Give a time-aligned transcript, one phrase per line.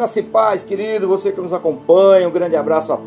[0.00, 2.98] Graça e paz, querido, você que nos acompanha, um grande abraço a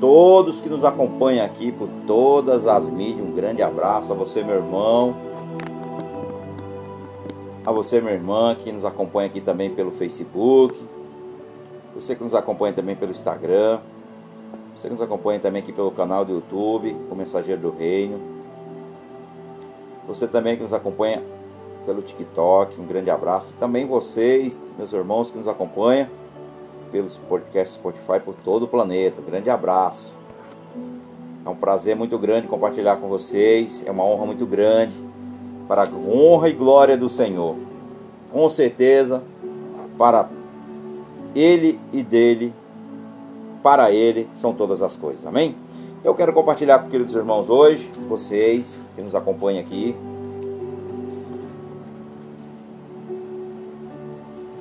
[0.00, 3.28] todos que nos acompanham aqui por todas as mídias.
[3.28, 5.14] Um grande abraço a você, meu irmão.
[7.66, 10.82] A você, minha irmã, que nos acompanha aqui também pelo Facebook.
[11.94, 13.80] Você que nos acompanha também pelo Instagram.
[14.74, 18.18] Você que nos acompanha também aqui pelo canal do YouTube, o Mensageiro do Reino.
[20.06, 21.22] Você também que nos acompanha
[21.84, 23.54] pelo TikTok, um grande abraço.
[23.60, 26.08] Também vocês, meus irmãos que nos acompanham
[26.90, 29.20] pelos podcasts Spotify por todo o planeta.
[29.20, 30.12] Um grande abraço.
[31.44, 33.84] É um prazer muito grande compartilhar com vocês.
[33.86, 34.94] É uma honra muito grande
[35.66, 37.56] para a honra e glória do Senhor.
[38.32, 39.22] Com certeza,
[39.96, 40.28] para
[41.34, 42.52] Ele e dele,
[43.62, 45.26] para Ele são todas as coisas.
[45.26, 45.54] Amém?
[46.04, 49.96] Eu quero compartilhar com queridos irmãos hoje, vocês que nos acompanham aqui,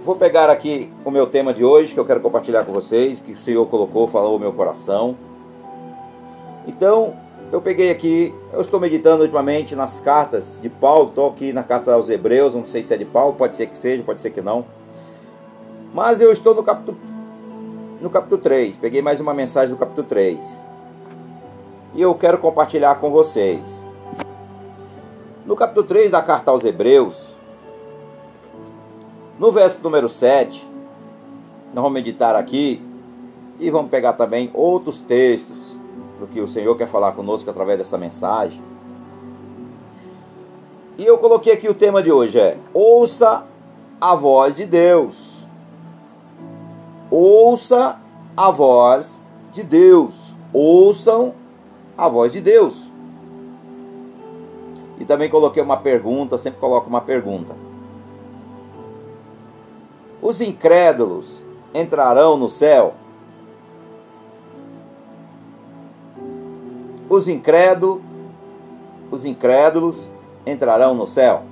[0.08, 3.34] Vou pegar aqui o meu tema de hoje que eu quero compartilhar com vocês, que
[3.34, 5.18] o Senhor colocou, falou o meu coração.
[6.66, 7.14] Então,
[7.52, 11.94] eu peguei aqui, eu estou meditando ultimamente nas cartas de Paulo, estou aqui na carta
[11.94, 14.40] aos Hebreus, não sei se é de Paulo, pode ser que seja, pode ser que
[14.40, 14.64] não.
[15.94, 16.98] Mas eu estou no capítulo,
[18.00, 20.58] no capítulo 3, peguei mais uma mensagem do capítulo 3.
[21.96, 23.84] E eu quero compartilhar com vocês.
[25.46, 27.36] No capítulo 3 da carta aos Hebreus,
[29.40, 30.66] no verso número 7,
[31.74, 32.82] nós vamos meditar aqui
[33.60, 35.78] e vamos pegar também outros textos
[36.20, 38.62] do que o Senhor quer falar conosco através dessa mensagem.
[40.98, 43.46] E eu coloquei aqui o tema de hoje é: Ouça
[44.02, 45.46] a voz de Deus.
[47.12, 48.00] Ouça
[48.36, 49.22] a voz
[49.54, 50.34] de Deus.
[50.52, 51.34] Ouçam
[51.98, 52.92] a voz de Deus.
[55.00, 57.67] E também coloquei uma pergunta, sempre coloco uma pergunta.
[60.22, 61.42] Os incrédulos
[61.74, 62.96] entrarão no céu?
[67.10, 68.02] Os incrédulos,
[69.10, 70.10] os incrédulos
[70.46, 71.44] entrarão no céu?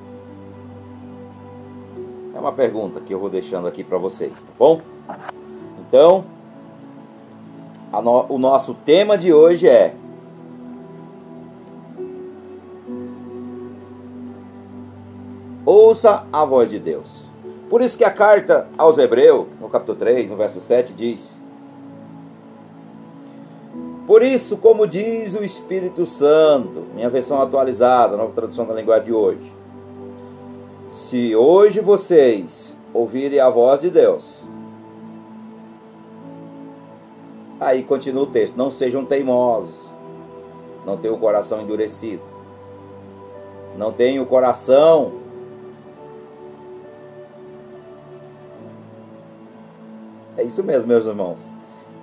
[2.33, 4.81] É uma pergunta que eu vou deixando aqui para vocês, tá bom?
[5.79, 6.25] Então,
[7.93, 9.95] no, o nosso tema de hoje é
[15.65, 17.25] Ouça a voz de Deus.
[17.69, 21.39] Por isso que a carta aos Hebreus, no capítulo 3, no verso 7, diz:
[24.05, 29.13] Por isso, como diz o Espírito Santo, minha versão atualizada, nova tradução da linguagem de
[29.13, 29.51] hoje,
[30.89, 34.41] se hoje vocês ouvirem a voz de Deus,
[37.59, 39.89] aí continua o texto: não sejam teimosos,
[40.85, 42.21] não tenham o coração endurecido,
[43.75, 45.24] não tenham o coração
[50.37, 51.39] É isso mesmo, meus irmãos.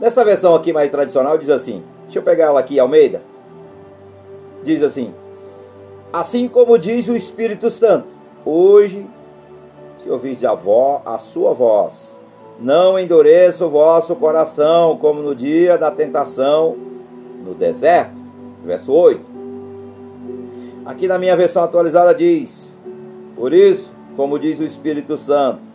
[0.00, 3.22] Nessa versão aqui mais tradicional diz assim: deixa eu pegar ela aqui, Almeida.
[4.62, 5.14] Diz assim:
[6.12, 8.08] Assim como diz o Espírito Santo,
[8.44, 9.06] hoje,
[10.02, 12.20] se ouvis a, voz, a sua voz,
[12.60, 16.76] não endureça o vosso coração, como no dia da tentação
[17.44, 18.20] no deserto.
[18.64, 19.20] Verso 8.
[20.84, 22.78] Aqui na minha versão atualizada diz:
[23.36, 25.71] Por isso, como diz o Espírito Santo,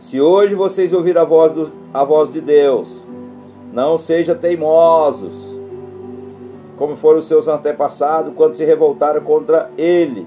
[0.00, 3.04] se hoje vocês ouvirem a voz, do, a voz de Deus,
[3.70, 5.60] não sejam teimosos,
[6.78, 10.26] como foram os seus antepassados quando se revoltaram contra ele,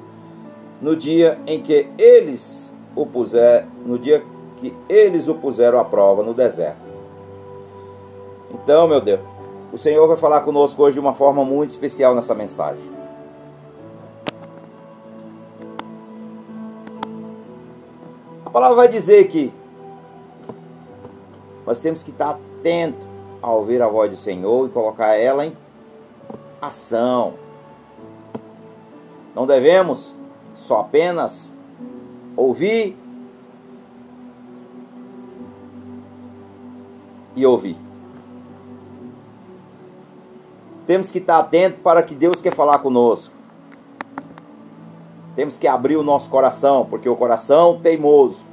[0.80, 4.24] no dia em que eles o puser, no dia
[4.58, 6.78] que eles o puseram à prova no deserto.
[8.54, 9.22] Então, meu Deus,
[9.74, 12.94] o Senhor vai falar conosco hoje de uma forma muito especial nessa mensagem.
[18.46, 19.52] A palavra vai dizer que
[21.66, 23.08] nós temos que estar atento
[23.42, 25.56] a ouvir a voz do Senhor e colocar ela em
[26.62, 27.34] ação.
[29.36, 30.14] Não devemos
[30.54, 31.54] só apenas
[32.36, 32.98] ouvir
[37.36, 37.76] e ouvir.
[40.86, 43.34] Temos que estar atento para que Deus quer falar conosco.
[45.36, 48.53] Temos que abrir o nosso coração, porque o coração teimoso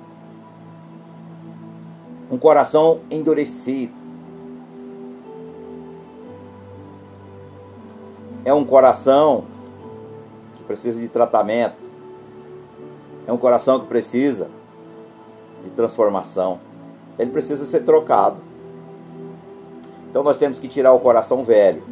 [2.30, 3.92] um coração endurecido.
[8.44, 9.44] É um coração
[10.54, 11.76] que precisa de tratamento.
[13.26, 14.48] É um coração que precisa
[15.62, 16.60] de transformação.
[17.18, 18.40] Ele precisa ser trocado.
[20.08, 21.82] Então nós temos que tirar o coração velho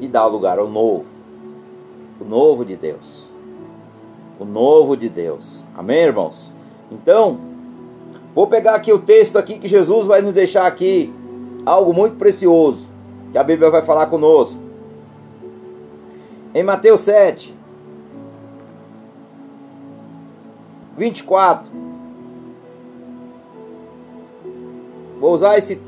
[0.00, 1.06] e dar lugar ao novo.
[2.20, 3.30] O novo de Deus.
[4.38, 5.64] O novo de Deus.
[5.74, 6.52] Amém, irmãos?
[6.90, 7.51] Então,
[8.34, 11.12] vou pegar aqui o texto aqui que Jesus vai nos deixar aqui
[11.64, 12.88] algo muito precioso,
[13.30, 14.60] que a Bíblia vai falar conosco.
[16.54, 17.54] Em Mateus 7,
[20.96, 21.70] 24.
[25.18, 25.80] Vou usar esse,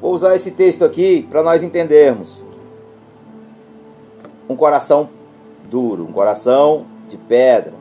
[0.00, 2.42] vou usar esse texto aqui para nós entendermos.
[4.48, 5.10] Um coração
[5.68, 7.74] duro, um coração de pedra.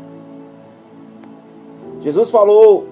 [2.02, 2.88] Jesus falou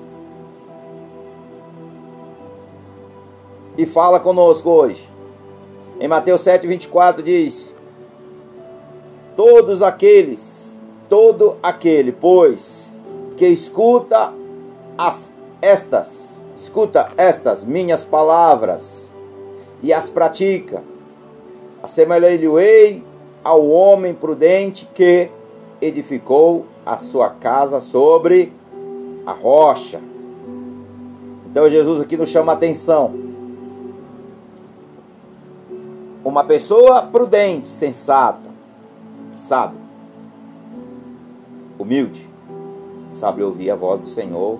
[3.77, 5.07] e fala conosco hoje.
[5.99, 7.73] Em Mateus 7, 24 diz:
[9.35, 10.77] Todos aqueles,
[11.09, 12.95] todo aquele, pois,
[13.37, 14.33] que escuta
[14.97, 15.31] as,
[15.61, 19.11] estas, escuta estas minhas palavras
[19.83, 20.83] e as pratica,
[21.83, 23.03] assemelhei-lhe
[23.43, 25.29] ao homem prudente que
[25.81, 28.51] edificou a sua casa sobre
[29.25, 29.99] a rocha.
[31.45, 33.24] Então Jesus aqui nos chama a atenção.
[36.25, 38.49] Uma pessoa prudente, sensata,
[39.31, 39.79] sábio,
[41.77, 42.27] humilde,
[43.11, 44.59] sabe ouvir a voz do Senhor,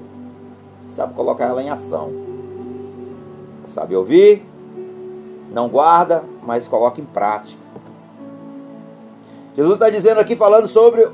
[0.88, 2.12] sabe colocar ela em ação.
[3.66, 4.46] Sabe ouvir,
[5.52, 7.60] não guarda, mas coloca em prática.
[9.56, 11.10] Jesus está dizendo aqui, falando sobre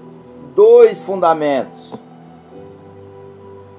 [0.53, 1.93] dois fundamentos.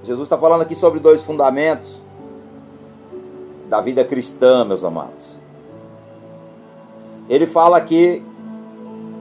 [0.04, 2.00] Jesus está falando aqui sobre dois fundamentos
[3.68, 5.31] da vida cristã, meus amados.
[7.32, 8.22] Ele fala aqui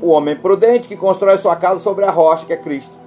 [0.02, 3.00] o homem prudente que constrói sua casa sobre a rocha, que é Cristo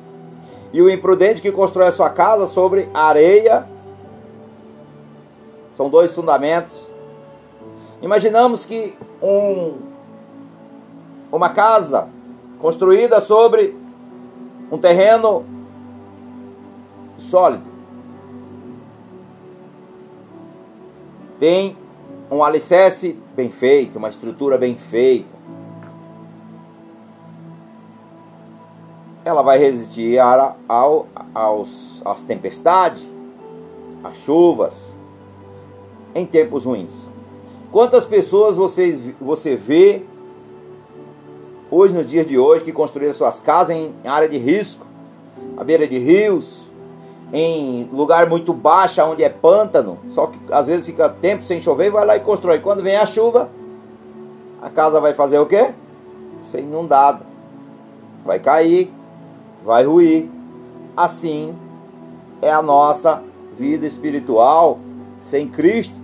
[0.72, 3.64] e o imprudente que constrói a sua casa sobre areia.
[5.70, 6.88] São dois fundamentos.
[8.00, 9.76] Imaginamos que um,
[11.30, 12.08] uma casa
[12.60, 13.76] construída sobre
[14.72, 15.44] um terreno
[17.18, 17.70] sólido
[21.38, 21.76] tem
[22.30, 25.34] um alicerce bem feito, uma estrutura bem feita.
[29.24, 33.08] ela vai resistir ao, ao, aos, às tempestades,
[34.02, 34.96] às chuvas,
[36.14, 37.08] em tempos ruins.
[37.72, 40.02] Quantas pessoas você, você vê
[41.70, 44.86] hoje, nos dias de hoje, que construíram suas casas em área de risco,
[45.56, 46.68] à beira de rios,
[47.32, 51.90] em lugar muito baixo, onde é pântano, só que às vezes fica tempo sem chover,
[51.90, 52.58] vai lá e constrói.
[52.60, 53.48] Quando vem a chuva,
[54.62, 55.72] a casa vai fazer o quê?
[56.42, 57.26] Ser inundada.
[58.24, 58.92] Vai cair,
[59.64, 60.28] vai ruir.
[60.96, 61.54] Assim
[62.40, 63.22] é a nossa
[63.58, 64.78] vida espiritual
[65.18, 65.96] sem Cristo.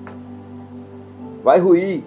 [1.42, 2.04] Vai ruir.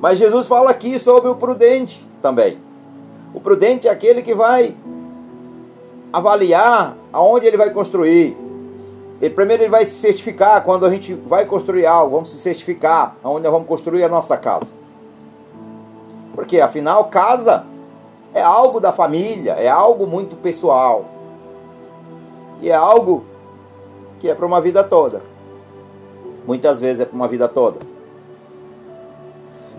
[0.00, 2.58] Mas Jesus fala aqui sobre o prudente também.
[3.34, 4.74] O prudente é aquele que vai
[6.12, 8.36] avaliar aonde ele vai construir.
[9.22, 13.16] Ele, primeiro ele vai se certificar quando a gente vai construir algo, vamos se certificar
[13.22, 14.74] aonde nós vamos construir a nossa casa.
[16.34, 17.64] Porque afinal, casa
[18.34, 21.04] é algo da família, é algo muito pessoal.
[22.60, 23.24] E é algo
[24.18, 25.22] que é para uma vida toda.
[26.44, 27.78] Muitas vezes é para uma vida toda.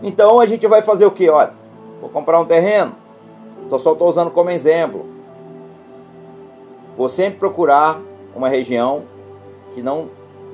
[0.02, 1.30] Então a gente vai fazer o que?
[1.30, 1.52] Olha,
[2.00, 2.94] vou comprar um terreno.
[3.68, 5.15] Só estou usando como exemplo.
[6.98, 8.00] Vou sempre procurar
[8.36, 9.04] uma região
[9.74, 10.10] que não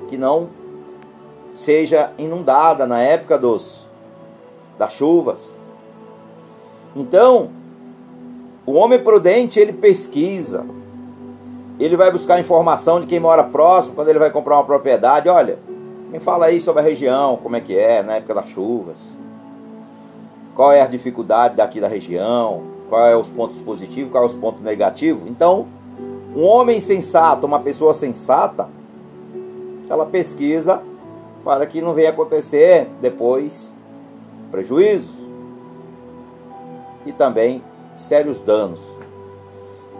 [0.08, 0.48] que não
[1.52, 3.86] seja inundada na época dos
[4.78, 5.58] das chuvas.
[6.94, 7.50] Então,
[8.66, 10.64] o homem prudente, ele pesquisa.
[11.78, 15.28] Ele vai buscar informação de quem mora próximo, quando ele vai comprar uma propriedade.
[15.28, 15.58] Olha,
[16.10, 19.16] me fala aí sobre a região, como é que é, na época das chuvas.
[20.54, 22.62] Qual é a dificuldade daqui da região?
[22.88, 25.28] Qual é os pontos positivos, qual é os pontos negativos?
[25.28, 25.66] Então,
[26.34, 28.68] um homem sensato, uma pessoa sensata,
[29.88, 30.82] ela pesquisa
[31.44, 33.72] para que não venha acontecer depois
[34.50, 35.16] prejuízos
[37.04, 37.62] e também
[37.96, 38.80] sérios danos.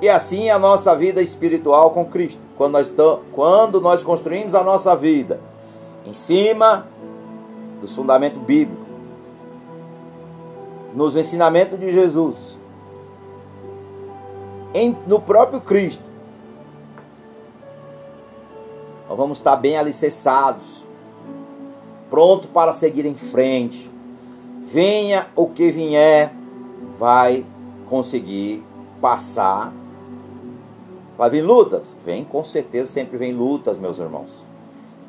[0.01, 2.41] E assim a nossa vida espiritual com Cristo.
[2.57, 2.95] Quando nós,
[3.33, 5.41] quando nós construímos a nossa vida
[6.07, 6.87] em cima
[7.81, 8.87] dos fundamentos bíblicos,
[10.95, 12.59] nos ensinamentos de Jesus,
[14.75, 16.12] em, no próprio Cristo,
[19.12, 20.83] nós vamos estar bem alicerçados,
[22.09, 23.90] pronto para seguir em frente.
[24.64, 26.33] Venha o que vier,
[26.99, 27.45] vai
[27.90, 28.64] conseguir
[29.02, 29.71] passar.
[31.19, 31.83] Vai vir lutas?
[32.07, 34.47] Vem, com certeza sempre vem lutas, meus irmãos.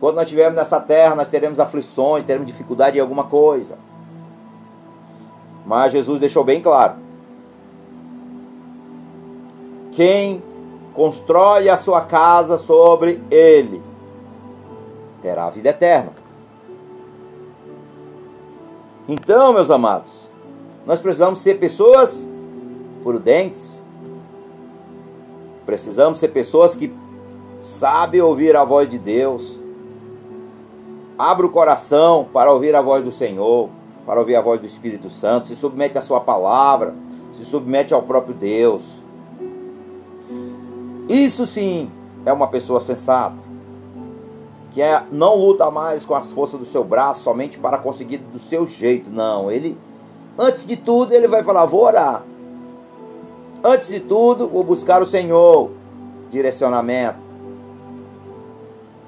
[0.02, 3.78] Quando nós estivermos nessa terra, nós teremos aflições, teremos dificuldade em alguma coisa.
[5.66, 6.96] Mas Jesus deixou bem claro
[9.94, 10.44] quem
[10.94, 13.93] constrói a sua casa sobre ele
[15.24, 16.12] terá a vida eterna.
[19.08, 20.28] Então, meus amados,
[20.86, 22.30] nós precisamos ser pessoas
[23.02, 23.82] prudentes.
[25.66, 26.94] Precisamos ser pessoas que
[27.62, 29.58] sabem ouvir a voz de Deus.
[31.18, 33.70] Abra o coração para ouvir a voz do Senhor,
[34.06, 36.94] para ouvir a voz do Espírito Santo, se submete à sua palavra,
[37.32, 39.02] se submete ao próprio Deus.
[41.08, 41.90] Isso sim
[42.26, 43.38] é uma pessoa sensata,
[44.74, 48.40] que é, não luta mais com as forças do seu braço somente para conseguir do
[48.40, 49.12] seu jeito.
[49.12, 49.78] Não, ele,
[50.38, 52.24] antes de tudo, ele vai falar: vou orar.
[53.64, 55.70] Antes de tudo, vou buscar o Senhor,
[56.32, 57.20] direcionamento.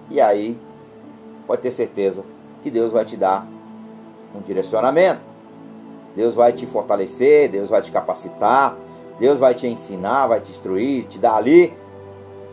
[0.09, 0.57] E aí,
[1.47, 2.23] pode ter certeza
[2.61, 3.45] que Deus vai te dar
[4.35, 5.19] um direcionamento.
[6.15, 8.77] Deus vai te fortalecer, Deus vai te capacitar,
[9.19, 11.73] Deus vai te ensinar, vai te instruir, te dar ali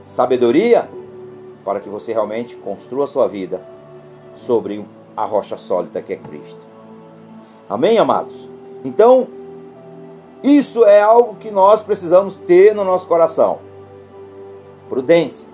[0.04, 0.88] sabedoria
[1.64, 3.62] para que você realmente construa sua vida
[4.35, 4.85] sobre
[5.16, 6.61] a rocha sólida que é Cristo.
[7.69, 8.49] Amém, amados?
[8.85, 9.28] Então,
[10.42, 13.59] isso é algo que nós precisamos ter no nosso coração.
[14.88, 15.49] Prudência.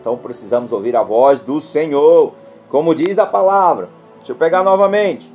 [0.00, 2.32] Então precisamos ouvir a voz do Senhor,
[2.68, 3.88] como diz a palavra.
[4.16, 5.32] Deixa eu pegar novamente.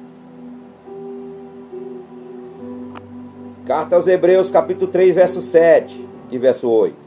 [3.66, 7.07] Carta aos Hebreus, capítulo 3, verso 7 e verso 8.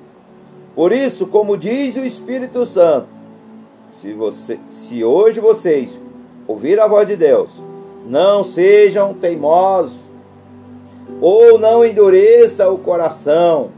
[0.75, 3.09] Por isso, como diz o Espírito Santo,
[3.91, 5.99] se, você, se hoje vocês
[6.47, 7.51] ouvirem a voz de Deus,
[8.07, 10.01] não sejam teimosos,
[11.21, 13.71] ou não endureça o coração,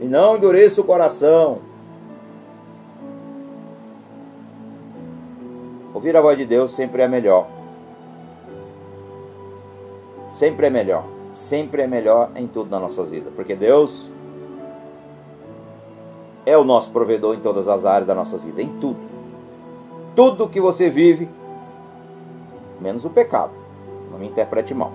[0.00, 1.58] e não endureça o coração.
[5.94, 7.46] Ouvir a voz de Deus sempre é melhor.
[10.30, 11.04] Sempre é melhor.
[11.32, 13.32] Sempre é melhor em tudo na nossas vidas.
[13.34, 14.10] Porque Deus
[16.46, 18.98] é o nosso provedor em todas as áreas da nossa vida, em tudo.
[20.14, 21.28] Tudo que você vive,
[22.80, 23.52] menos o pecado.
[24.10, 24.92] Não me interprete mal.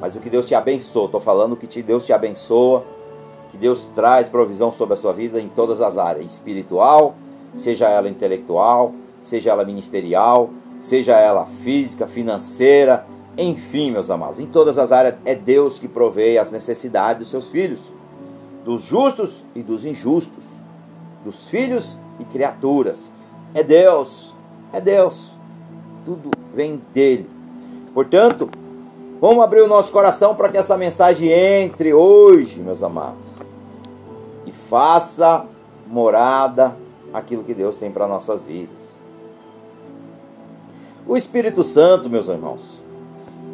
[0.00, 2.84] Mas o que Deus te abençoa, estou falando que Deus te abençoa,
[3.50, 7.14] que Deus traz provisão sobre a sua vida em todas as áreas, espiritual,
[7.54, 13.06] seja ela intelectual, seja ela ministerial, seja ela física, financeira,
[13.36, 17.48] enfim, meus amados, em todas as áreas é Deus que provê as necessidades dos seus
[17.48, 17.92] filhos
[18.64, 20.44] dos justos e dos injustos,
[21.24, 23.10] dos filhos e criaturas.
[23.54, 24.34] É Deus,
[24.72, 25.34] é Deus.
[26.04, 27.28] Tudo vem dele.
[27.92, 28.48] Portanto,
[29.20, 33.34] vamos abrir o nosso coração para que essa mensagem entre hoje, meus amados,
[34.46, 35.44] e faça
[35.86, 36.76] morada
[37.12, 38.96] aquilo que Deus tem para nossas vidas.
[41.06, 42.82] O Espírito Santo, meus irmãos,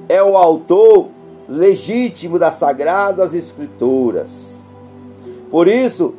[0.09, 1.09] é o autor
[1.49, 4.58] legítimo das sagradas escrituras
[5.51, 6.15] por isso,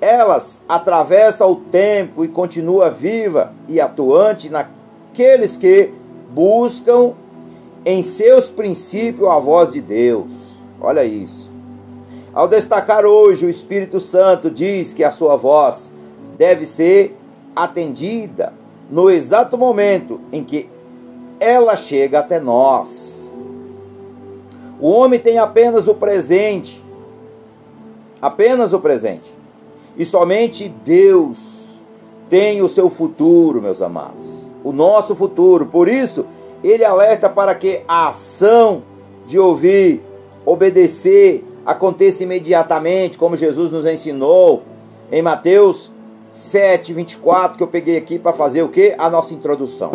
[0.00, 5.92] elas atravessam o tempo e continua viva e atuante naqueles que
[6.30, 7.12] buscam
[7.84, 10.58] em seus princípios a voz de Deus.
[10.80, 11.50] Olha isso.
[12.34, 15.92] Ao destacar hoje, o Espírito Santo diz que a sua voz
[16.36, 17.16] deve ser
[17.54, 18.52] atendida
[18.90, 20.68] no exato momento em que
[21.38, 23.32] ela chega até nós.
[24.80, 26.83] O homem tem apenas o presente
[28.24, 29.34] apenas o presente.
[29.98, 31.78] E somente Deus
[32.26, 34.38] tem o seu futuro, meus amados.
[34.64, 35.66] O nosso futuro.
[35.66, 36.24] Por isso,
[36.62, 38.82] ele alerta para que a ação
[39.26, 40.02] de ouvir,
[40.46, 44.62] obedecer, aconteça imediatamente, como Jesus nos ensinou
[45.12, 45.92] em Mateus
[46.32, 48.94] 7, 24, que eu peguei aqui para fazer o que?
[48.96, 49.90] A nossa introdução.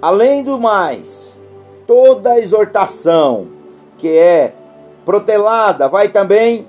[0.00, 1.38] Além do mais,
[1.86, 3.48] toda exortação
[3.98, 4.54] que é
[5.06, 6.66] protelada vai também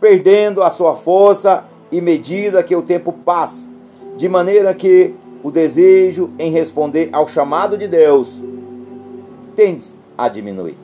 [0.00, 3.68] perdendo a sua força e medida que o tempo passa,
[4.16, 8.40] de maneira que o desejo em responder ao chamado de Deus
[9.54, 10.76] tende a diminuir.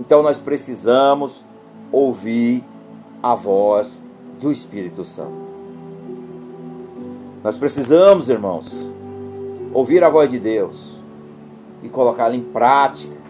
[0.00, 1.44] Então nós precisamos
[1.90, 2.64] ouvir
[3.20, 4.00] a voz
[4.40, 5.50] do Espírito Santo.
[7.42, 8.72] Nós precisamos, irmãos,
[9.74, 11.00] ouvir a voz de Deus
[11.82, 13.21] e colocá-la em prática.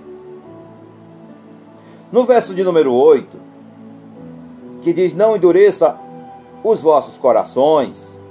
[2.13, 3.39] No verso de número 8,
[4.83, 5.99] que diz: Não endureça
[6.63, 8.23] os vossos corações.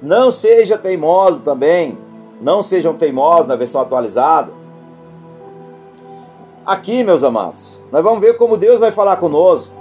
[0.00, 1.98] Não seja teimoso também.
[2.40, 4.52] Não sejam teimosos na versão atualizada.
[6.64, 9.74] Aqui, meus amados, nós vamos ver como Deus vai falar conosco.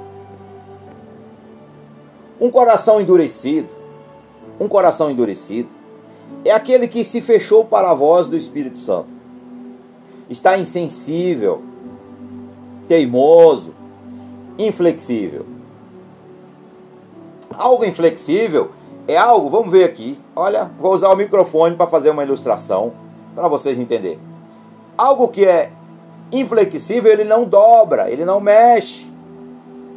[2.39, 3.69] Um coração endurecido,
[4.59, 5.69] um coração endurecido,
[6.43, 9.07] é aquele que se fechou para a voz do Espírito Santo.
[10.29, 11.61] Está insensível,
[12.87, 13.73] teimoso,
[14.57, 15.45] inflexível.
[17.53, 18.71] Algo inflexível
[19.07, 20.17] é algo, vamos ver aqui.
[20.35, 22.93] Olha, vou usar o microfone para fazer uma ilustração
[23.35, 24.19] para vocês entenderem.
[24.97, 25.71] Algo que é
[26.31, 29.09] inflexível, ele não dobra, ele não mexe.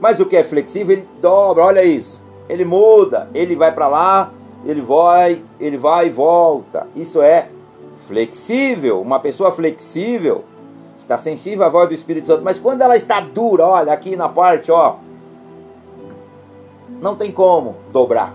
[0.00, 2.22] Mas o que é flexível, ele dobra, olha isso.
[2.48, 4.32] Ele muda, ele vai para lá,
[4.64, 6.86] ele vai, ele vai e volta.
[6.94, 7.48] Isso é
[8.06, 9.00] flexível.
[9.00, 10.44] Uma pessoa flexível
[10.96, 14.28] está sensível à voz do Espírito Santo, mas quando ela está dura, olha aqui na
[14.28, 14.96] parte, ó,
[17.00, 18.34] não tem como dobrar.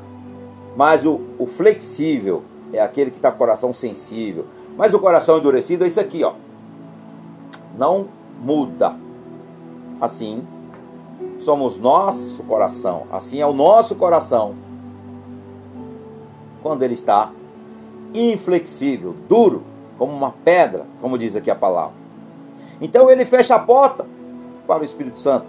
[0.75, 4.45] Mas o, o flexível é aquele que está com o coração sensível.
[4.77, 6.33] Mas o coração endurecido é isso aqui, ó.
[7.77, 8.07] Não
[8.39, 8.95] muda.
[9.99, 10.45] Assim
[11.39, 13.03] somos nosso coração.
[13.11, 14.55] Assim é o nosso coração.
[16.61, 17.31] Quando ele está
[18.13, 19.63] inflexível, duro,
[19.97, 21.93] como uma pedra, como diz aqui a palavra.
[22.81, 24.05] Então ele fecha a porta
[24.65, 25.45] para o Espírito Santo.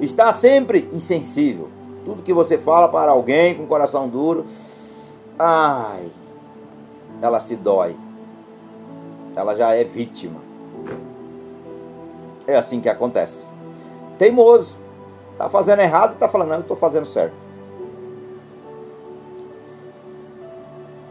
[0.00, 1.68] Está sempre insensível.
[2.04, 4.44] Tudo que você fala para alguém com coração duro,
[5.38, 6.10] ai,
[7.20, 7.96] ela se dói.
[9.34, 10.40] Ela já é vítima.
[12.46, 13.46] É assim que acontece.
[14.18, 14.78] Teimoso.
[15.32, 17.34] Está fazendo errado e está falando, não, eu estou fazendo certo.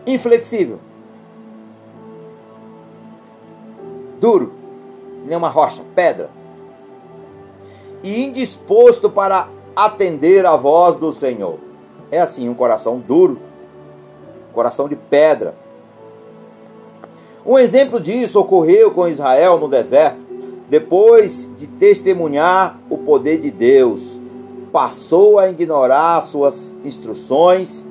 [0.05, 0.79] Inflexível.
[4.19, 4.53] Duro.
[5.25, 6.29] Nem uma rocha, pedra.
[8.03, 11.59] E indisposto para atender a voz do Senhor.
[12.09, 13.39] É assim, um coração duro,
[14.53, 15.55] coração de pedra.
[17.45, 20.19] Um exemplo disso ocorreu com Israel no deserto,
[20.69, 24.19] depois de testemunhar o poder de Deus,
[24.71, 27.85] passou a ignorar suas instruções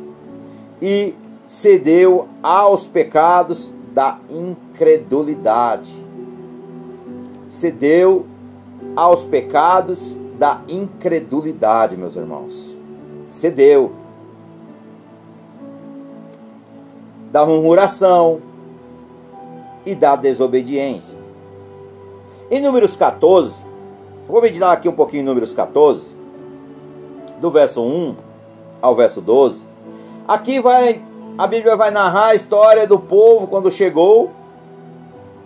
[0.81, 1.15] e
[1.51, 5.93] cedeu aos pecados da incredulidade.
[7.49, 8.25] Cedeu
[8.95, 12.73] aos pecados da incredulidade, meus irmãos.
[13.27, 13.91] Cedeu.
[17.33, 18.41] Da murmuração
[19.85, 21.19] e da desobediência.
[22.49, 23.61] Em Números 14,
[24.29, 26.15] vou meditar aqui um pouquinho em Números 14,
[27.41, 28.15] do verso 1
[28.81, 29.67] ao verso 12.
[30.29, 31.10] Aqui vai
[31.41, 34.31] a Bíblia vai narrar a história do povo quando chegou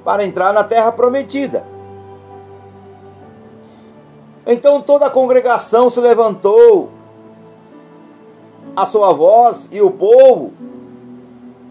[0.05, 1.65] para entrar na terra prometida.
[4.45, 6.91] Então toda a congregação se levantou
[8.75, 10.53] a sua voz e o povo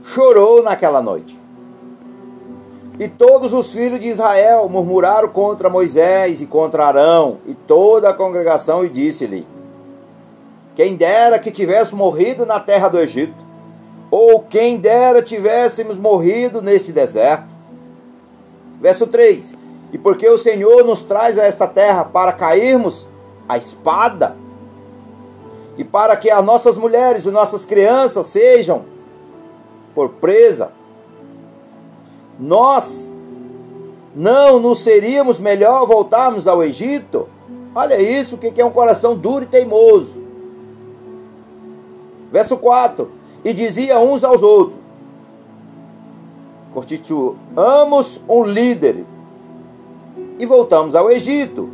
[0.06, 1.38] chorou naquela noite.
[2.98, 8.14] E todos os filhos de Israel murmuraram contra Moisés e contra Arão e toda a
[8.14, 9.46] congregação e disse-lhe:
[10.76, 13.43] Quem dera que tivesse morrido na terra do Egito,
[14.16, 17.52] ou quem dera tivéssemos morrido neste deserto.
[18.80, 19.56] Verso 3:
[19.92, 23.08] e porque o Senhor nos traz a esta terra para cairmos
[23.50, 24.36] a espada,
[25.80, 28.84] e para que as nossas mulheres e nossas crianças sejam
[29.96, 30.72] por presa,
[32.40, 33.12] nós
[34.16, 37.28] não nos seríamos melhor voltarmos ao Egito?
[37.74, 40.22] Olha isso, o que é um coração duro e teimoso.
[42.32, 44.80] Verso 4: E dizia uns aos outros:
[46.74, 49.04] Constituamos um líder
[50.40, 51.70] e voltamos ao Egito.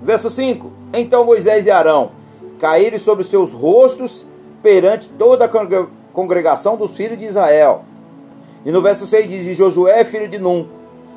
[0.00, 2.12] Verso 5: Então Moisés e Arão
[2.58, 4.24] caíram sobre seus rostos
[4.62, 7.84] perante toda a congregação dos filhos de Israel.
[8.64, 10.66] E no verso 6 diz: E Josué, filho de Num,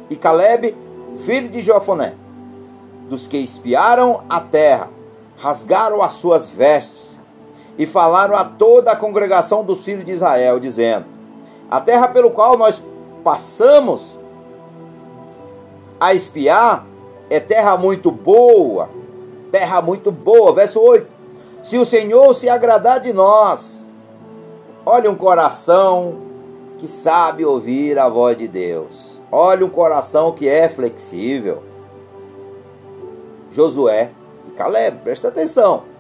[0.09, 0.75] e Caleb,
[1.19, 2.15] filho de Jofoné,
[3.09, 4.89] dos que espiaram a terra,
[5.37, 7.14] rasgaram as suas vestes
[7.77, 11.05] e falaram a toda a congregação dos filhos de Israel, dizendo:
[11.69, 12.81] A terra pelo qual nós
[13.23, 14.17] passamos
[15.99, 16.85] a espiar
[17.29, 18.89] é terra muito boa,
[19.51, 20.53] terra muito boa.
[20.53, 21.07] Verso 8:
[21.63, 23.87] Se o Senhor se agradar de nós,
[24.85, 26.15] olha um coração
[26.77, 31.63] que sabe ouvir a voz de Deus, olha um coração que é flexível.
[33.51, 34.11] Josué
[34.47, 35.94] e Caleb, presta atenção.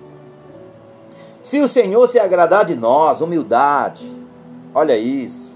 [1.45, 4.03] Se o Senhor se agradar de nós, humildade,
[4.73, 5.53] olha isso.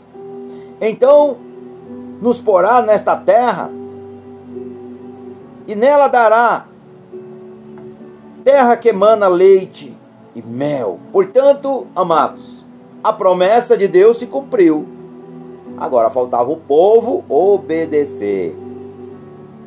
[0.80, 1.38] Então
[2.21, 3.71] nos porá nesta terra
[5.67, 6.67] e nela dará
[8.43, 9.97] terra que emana leite
[10.36, 10.99] e mel.
[11.12, 12.63] Portanto, amados,
[13.04, 14.88] a promessa de Deus se cumpriu.
[15.75, 18.56] Agora faltava o povo obedecer.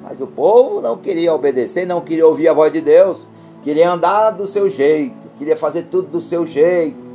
[0.05, 3.27] Mas o povo não queria obedecer, não queria ouvir a voz de Deus,
[3.65, 7.11] queria andar do seu jeito, queria fazer tudo do seu jeito.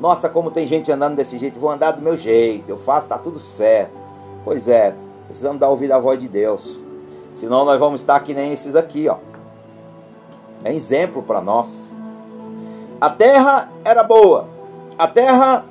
[0.00, 3.18] Nossa, como tem gente andando desse jeito, vou andar do meu jeito, eu faço, tá
[3.18, 3.92] tudo certo.
[4.44, 4.94] Pois é,
[5.26, 6.78] precisamos dar ouvir a voz de Deus.
[7.34, 9.16] Senão nós vamos estar que nem esses aqui, ó.
[10.64, 11.92] É exemplo para nós.
[13.00, 14.48] A terra era boa.
[14.98, 15.64] A terra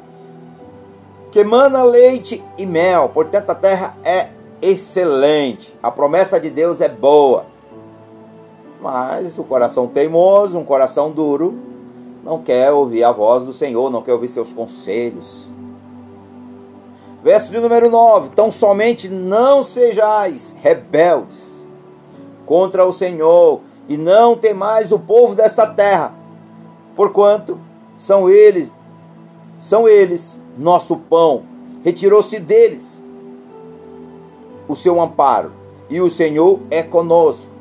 [1.31, 3.09] que mana leite e mel.
[3.09, 4.29] Portanto, a terra é
[4.61, 5.75] excelente.
[5.81, 7.45] A promessa de Deus é boa.
[8.79, 11.57] Mas o coração teimoso, um coração duro,
[12.25, 15.47] não quer ouvir a voz do Senhor, não quer ouvir seus conselhos.
[17.23, 21.63] Verso de número 9: Tão somente não sejais rebeldes
[22.43, 26.15] contra o Senhor, e não temais o povo desta terra,
[26.95, 27.59] porquanto
[27.95, 28.73] são eles,
[29.59, 31.43] são eles nosso pão.
[31.83, 33.03] Retirou-se deles
[34.67, 35.51] o seu amparo,
[35.91, 37.51] e o Senhor é conosco.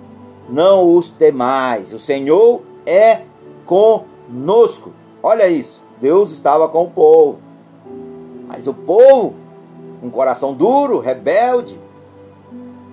[0.49, 3.21] Não os temais, o Senhor é
[3.67, 4.14] conosco.
[5.23, 7.39] Olha isso, Deus estava com o povo.
[8.47, 9.35] Mas o povo,
[10.03, 11.81] um coração duro, rebelde,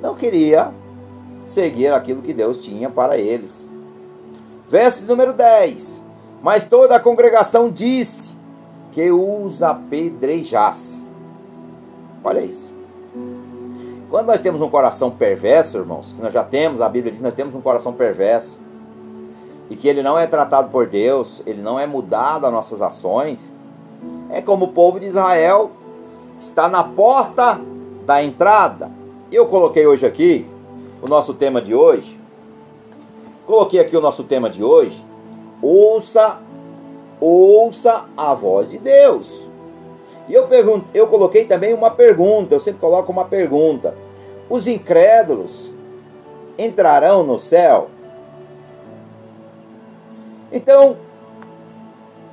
[0.01, 0.73] não queria
[1.45, 3.69] seguir aquilo que Deus tinha para eles.
[4.69, 6.01] Verso número 10.
[6.41, 8.33] Mas toda a congregação disse
[8.91, 11.03] que os apedrejasse.
[12.23, 12.73] Olha isso.
[14.09, 17.33] Quando nós temos um coração perverso, irmãos, que nós já temos, a Bíblia diz nós
[17.33, 18.59] temos um coração perverso,
[19.71, 23.53] e que ele não é tratado por Deus, ele não é mudado as nossas ações,
[24.29, 25.71] é como o povo de Israel
[26.37, 27.57] está na porta
[28.05, 28.91] da entrada.
[29.31, 30.45] Eu coloquei hoje aqui
[31.01, 32.19] o nosso tema de hoje.
[33.47, 35.05] Coloquei aqui o nosso tema de hoje.
[35.61, 36.41] Ouça,
[37.21, 39.47] ouça a voz de Deus.
[40.27, 43.95] E eu, pergunto, eu coloquei também uma pergunta, eu sempre coloco uma pergunta.
[44.49, 45.71] Os incrédulos
[46.57, 47.87] entrarão no céu?
[50.51, 50.97] Então,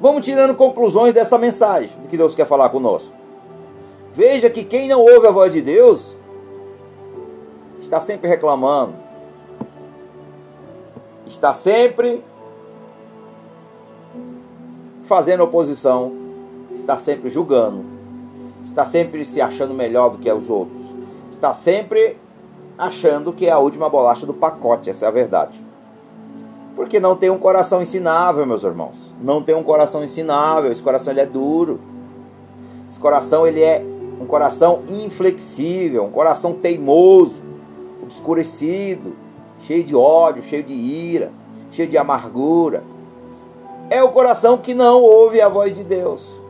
[0.00, 3.14] vamos tirando conclusões dessa mensagem que Deus quer falar conosco.
[4.12, 6.16] Veja que quem não ouve a voz de Deus
[7.80, 8.94] está sempre reclamando,
[11.26, 12.24] está sempre
[15.04, 16.28] fazendo oposição
[16.80, 17.84] está sempre julgando,
[18.64, 20.80] está sempre se achando melhor do que os outros,
[21.30, 22.16] está sempre
[22.76, 25.67] achando que é a última bolacha do pacote, essa é a verdade.
[26.78, 29.12] Porque não tem um coração ensinável, meus irmãos.
[29.20, 31.80] Não tem um coração ensinável, esse coração ele é duro.
[32.88, 33.84] Esse coração ele é
[34.20, 37.42] um coração inflexível, um coração teimoso,
[38.00, 39.16] obscurecido,
[39.62, 41.32] cheio de ódio, cheio de ira,
[41.72, 42.84] cheio de amargura.
[43.90, 46.40] É o coração que não ouve a voz de Deus.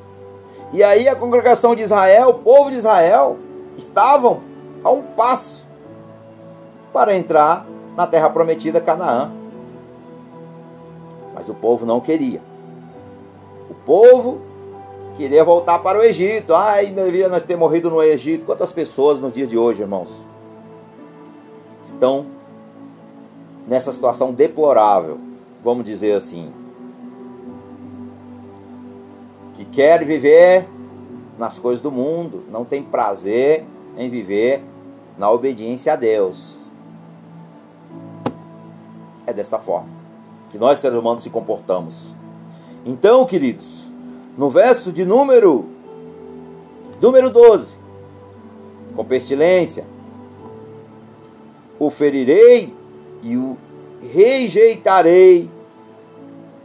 [0.74, 3.38] E aí a congregação de Israel, o povo de Israel,
[3.78, 4.40] estavam
[4.84, 5.66] a um passo
[6.92, 9.37] para entrar na terra prometida Canaã.
[11.38, 12.42] Mas o povo não queria.
[13.70, 14.42] O povo
[15.16, 16.52] queria voltar para o Egito.
[16.52, 18.44] Ai, deveria nós ter morrido no Egito.
[18.44, 20.08] Quantas pessoas nos dias de hoje, irmãos,
[21.84, 22.26] estão
[23.68, 25.20] nessa situação deplorável,
[25.62, 26.50] vamos dizer assim,
[29.54, 30.66] que quer viver
[31.38, 33.64] nas coisas do mundo, não tem prazer
[33.96, 34.60] em viver
[35.16, 36.56] na obediência a Deus.
[39.24, 39.97] É dessa forma
[40.50, 42.14] que nós seres humanos se comportamos.
[42.84, 43.86] Então, queridos,
[44.36, 45.64] no verso de número
[47.00, 47.76] número 12,
[48.94, 49.84] com pestilência,
[51.78, 52.74] o ferirei
[53.22, 53.56] e o
[54.12, 55.50] rejeitarei,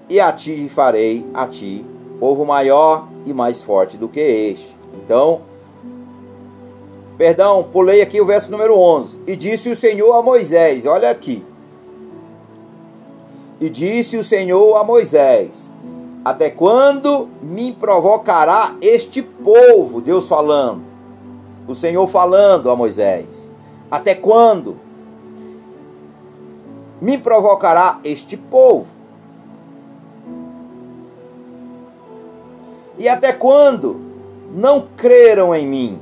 [0.10, 1.86] e a ti farei a ti
[2.20, 4.74] povo maior e mais forte do que este.
[4.94, 5.42] Então,
[7.18, 9.20] perdão, pulei aqui o verso número 11.
[9.28, 11.44] E disse o Senhor a Moisés, olha aqui.
[13.64, 15.72] E disse o Senhor a Moisés:
[16.26, 20.02] Até quando me provocará este povo?
[20.02, 20.84] Deus falando.
[21.66, 23.50] O Senhor falando a Moisés:
[23.90, 24.76] Até quando
[27.00, 28.88] me provocará este povo?
[33.00, 33.96] E até quando
[34.54, 36.00] não creram em mim,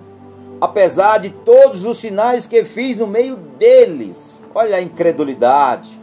[0.60, 4.42] apesar de todos os sinais que fiz no meio deles?
[4.56, 6.01] Olha a incredulidade.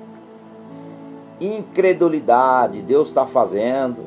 [1.41, 4.05] Incredulidade, Deus está fazendo.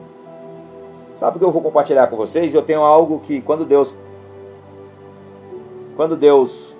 [1.14, 2.54] Sabe o que eu vou compartilhar com vocês?
[2.54, 3.96] Eu tenho algo que quando Deus
[5.96, 6.76] quando Deus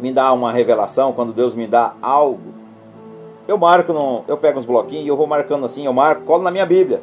[0.00, 2.54] me dá uma revelação, quando Deus me dá algo,
[3.48, 6.42] eu marco, no, eu pego uns bloquinhos e eu vou marcando assim, eu marco, colo
[6.42, 7.02] na minha Bíblia.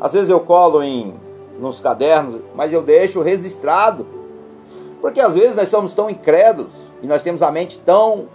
[0.00, 1.14] Às vezes eu colo em
[1.58, 4.06] nos cadernos, mas eu deixo registrado.
[5.00, 8.26] Porque às vezes nós somos tão incrédulos e nós temos a mente tão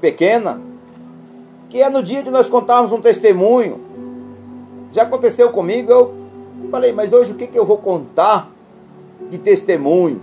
[0.00, 0.60] pequena
[1.74, 3.80] que é no dia de nós contarmos um testemunho
[4.92, 6.14] Já aconteceu comigo, eu
[6.70, 8.48] falei, mas hoje o que, que eu vou contar
[9.28, 10.22] de testemunho?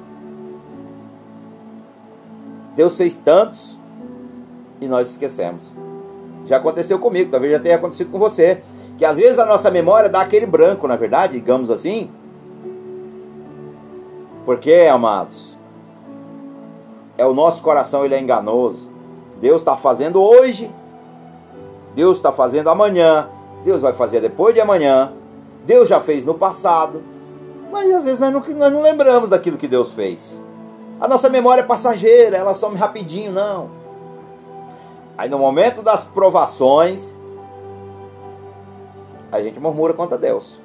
[2.74, 3.78] Deus fez tantos
[4.80, 5.74] e nós esquecemos.
[6.46, 8.64] Já aconteceu comigo, talvez já tenha acontecido com você.
[8.98, 12.10] Que às vezes a nossa memória dá aquele branco, na verdade, digamos assim.
[14.46, 15.58] Porque, amados,
[17.18, 18.90] é o nosso coração, ele é enganoso.
[19.42, 20.72] Deus está fazendo hoje,
[21.96, 23.30] Deus está fazendo amanhã,
[23.64, 25.14] Deus vai fazer depois de amanhã,
[25.66, 27.04] Deus já fez no passado,
[27.72, 30.40] mas às vezes nós não, nós não lembramos daquilo que Deus fez.
[31.00, 33.70] A nossa memória é passageira, ela some rapidinho, não.
[35.18, 37.18] Aí no momento das provações,
[39.32, 40.60] a gente murmura contra Deus.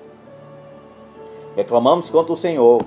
[1.55, 2.83] Reclamamos contra o Senhor.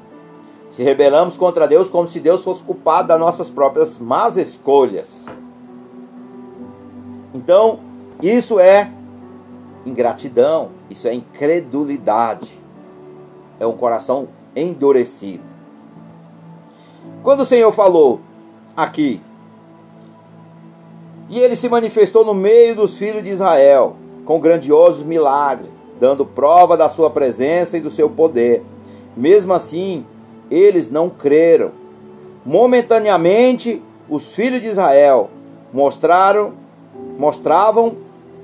[0.70, 5.26] Se rebelamos contra Deus como se Deus fosse culpado das nossas próprias más escolhas.
[7.34, 7.80] Então,
[8.22, 8.92] isso é
[9.86, 12.50] ingratidão, isso é incredulidade.
[13.60, 15.44] É um coração endurecido.
[17.24, 18.22] Quando o Senhor falou
[18.76, 19.22] aqui,
[21.30, 26.76] e ele se manifestou no meio dos filhos de Israel, com grandiosos milagres, dando prova
[26.76, 28.64] da sua presença e do seu poder.
[29.16, 30.06] Mesmo assim,
[30.50, 31.72] eles não creram.
[32.46, 35.30] Momentaneamente, os filhos de Israel
[35.74, 36.54] mostraram,
[37.18, 37.96] mostravam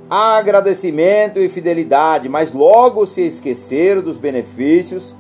[0.10, 5.15] agradecimento e fidelidade, mas logo se esqueceram dos benefícios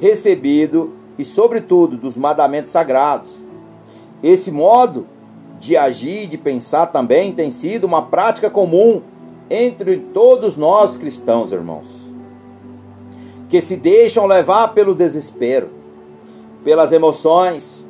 [0.00, 3.40] recebidos e, sobretudo, dos mandamentos sagrados.
[4.22, 5.06] Esse modo
[5.58, 9.02] de agir, de pensar também tem sido uma prática comum
[9.48, 12.10] entre todos nós cristãos, irmãos,
[13.48, 15.68] que se deixam levar pelo desespero,
[16.64, 17.86] pelas emoções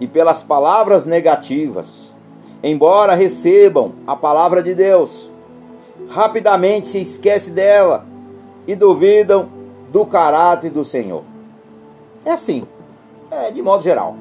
[0.00, 2.12] e pelas palavras negativas,
[2.62, 5.30] embora recebam a palavra de Deus
[6.08, 8.06] rapidamente se esquece dela
[8.66, 9.48] e duvidam
[9.90, 11.22] do caráter do Senhor.
[12.24, 12.66] É assim,
[13.30, 14.16] é de modo geral.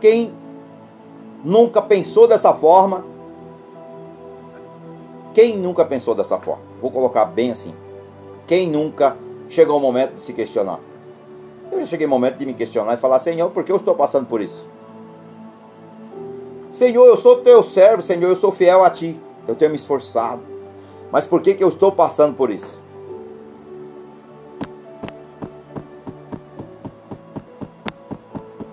[0.00, 0.32] Quem
[1.44, 3.04] nunca pensou dessa forma?
[5.34, 6.62] Quem nunca pensou dessa forma?
[6.80, 7.74] Vou colocar bem assim.
[8.46, 9.16] Quem nunca
[9.48, 10.80] chegou ao momento de se questionar?
[11.70, 13.94] Eu já cheguei ao momento de me questionar e falar: Senhor, por que eu estou
[13.94, 14.66] passando por isso?
[16.70, 20.42] Senhor, eu sou teu servo, Senhor, eu sou fiel a ti eu tenho me esforçado.
[21.10, 22.78] Mas por que, que eu estou passando por isso?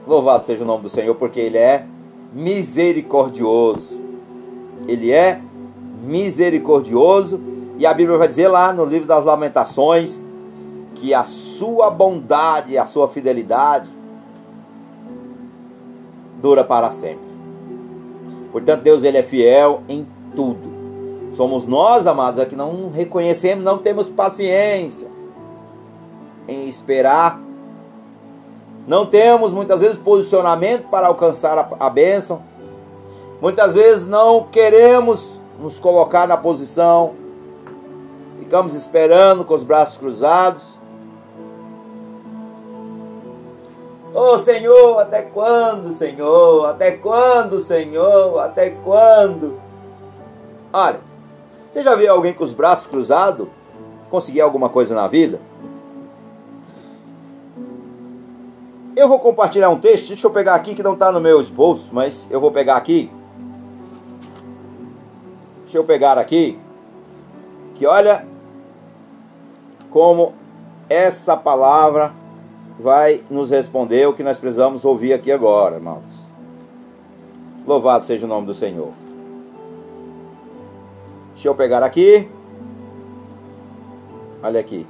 [0.05, 1.88] Louvado seja o nome do Senhor, porque Ele é
[2.33, 3.99] misericordioso.
[4.85, 5.41] Ele é
[6.03, 7.39] misericordioso.
[7.77, 10.21] E a Bíblia vai dizer lá no livro das Lamentações
[10.95, 13.89] que a sua bondade a sua fidelidade
[16.41, 17.25] dura para sempre.
[18.51, 20.76] Portanto, Deus ele é fiel em tudo.
[21.36, 25.08] Somos nós, amados, é que não reconhecemos, não temos paciência
[26.48, 27.41] em esperar.
[28.88, 32.43] Não temos muitas vezes posicionamento para alcançar a, a bênção.
[33.41, 37.13] Muitas vezes não queremos nos colocar na posição.
[38.39, 40.76] Ficamos esperando com os braços cruzados.
[44.13, 46.65] Oh Senhor, até quando, Senhor?
[46.69, 48.39] Até quando, Senhor?
[48.39, 49.64] Até quando?
[50.77, 50.99] Olha,
[51.71, 53.47] você já viu alguém com os braços cruzados
[54.09, 55.39] conseguir alguma coisa na vida?
[58.93, 61.91] Eu vou compartilhar um texto, deixa eu pegar aqui que não está no meu esboço,
[61.93, 63.09] mas eu vou pegar aqui.
[65.61, 66.59] Deixa eu pegar aqui.
[67.75, 68.27] Que olha
[69.89, 70.33] como
[70.89, 72.11] essa palavra
[72.77, 76.03] vai nos responder o que nós precisamos ouvir aqui agora, irmãos.
[77.65, 79.04] Louvado seja o nome do Senhor.
[81.36, 82.30] Deixa eu pegar aqui.
[84.41, 84.88] Olha aqui.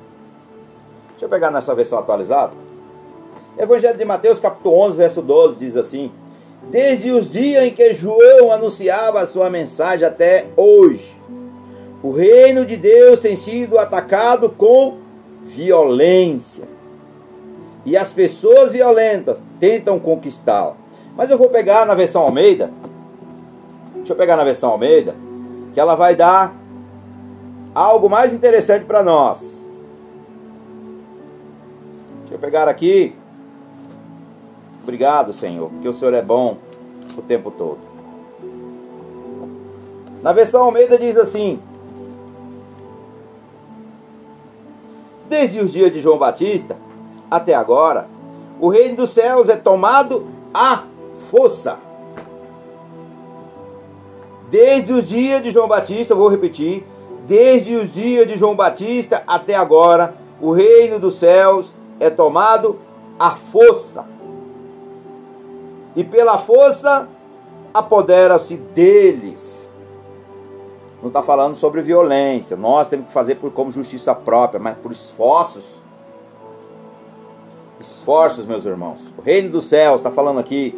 [1.10, 2.54] Deixa eu pegar nessa versão atualizada.
[3.58, 6.12] Evangelho de Mateus, capítulo 11, verso 12, diz assim:
[6.70, 11.20] Desde os dias em que João anunciava a sua mensagem até hoje,
[12.04, 15.00] o reino de Deus tem sido atacado com
[15.42, 16.66] violência.
[17.84, 20.78] E as pessoas violentas tentam conquistá-la.
[21.18, 22.72] Mas eu vou pegar na versão Almeida.
[23.96, 25.25] Deixa eu pegar na versão Almeida
[25.76, 26.56] que ela vai dar
[27.76, 29.62] algo mais interessante para nós.
[32.22, 33.14] Deixa eu pegar aqui.
[34.82, 36.58] Obrigado, Senhor, porque o Senhor é bom
[37.18, 37.80] o tempo todo.
[40.24, 41.60] Na versão Almeida diz assim:
[45.28, 46.78] Desde os dias de João Batista
[47.30, 48.08] até agora,
[48.62, 50.84] o reino dos céus é tomado à
[51.30, 51.78] força
[54.56, 56.86] desde os dias de João Batista, vou repetir,
[57.28, 62.80] desde os dias de João Batista até agora, o reino dos céus é tomado
[63.20, 64.06] à força.
[65.94, 67.06] E pela força
[67.74, 69.70] apodera-se deles.
[71.02, 72.56] Não está falando sobre violência.
[72.56, 75.82] Nós temos que fazer por como justiça própria, mas por esforços.
[77.78, 79.14] Esforços, meus irmãos.
[79.18, 80.74] O reino dos céus está falando aqui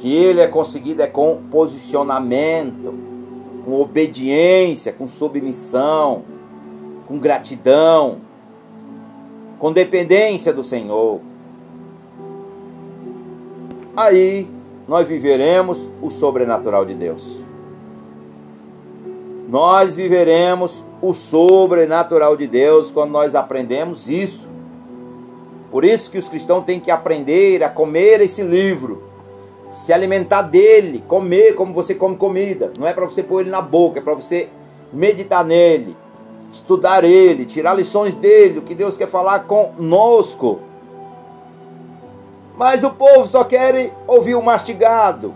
[0.00, 2.94] que ele é conseguido é com posicionamento,
[3.66, 6.24] com obediência, com submissão,
[7.06, 8.18] com gratidão,
[9.58, 11.20] com dependência do Senhor.
[13.94, 14.48] Aí
[14.88, 17.44] nós viveremos o sobrenatural de Deus.
[19.50, 24.48] Nós viveremos o sobrenatural de Deus quando nós aprendemos isso.
[25.70, 29.09] Por isso que os cristãos têm que aprender a comer esse livro
[29.70, 32.72] se alimentar dele, comer como você come comida.
[32.76, 34.48] Não é para você pôr ele na boca, é para você
[34.92, 35.96] meditar nele,
[36.50, 40.60] estudar ele, tirar lições dele, o que Deus quer falar conosco.
[42.56, 45.32] Mas o povo só quer ouvir o mastigado.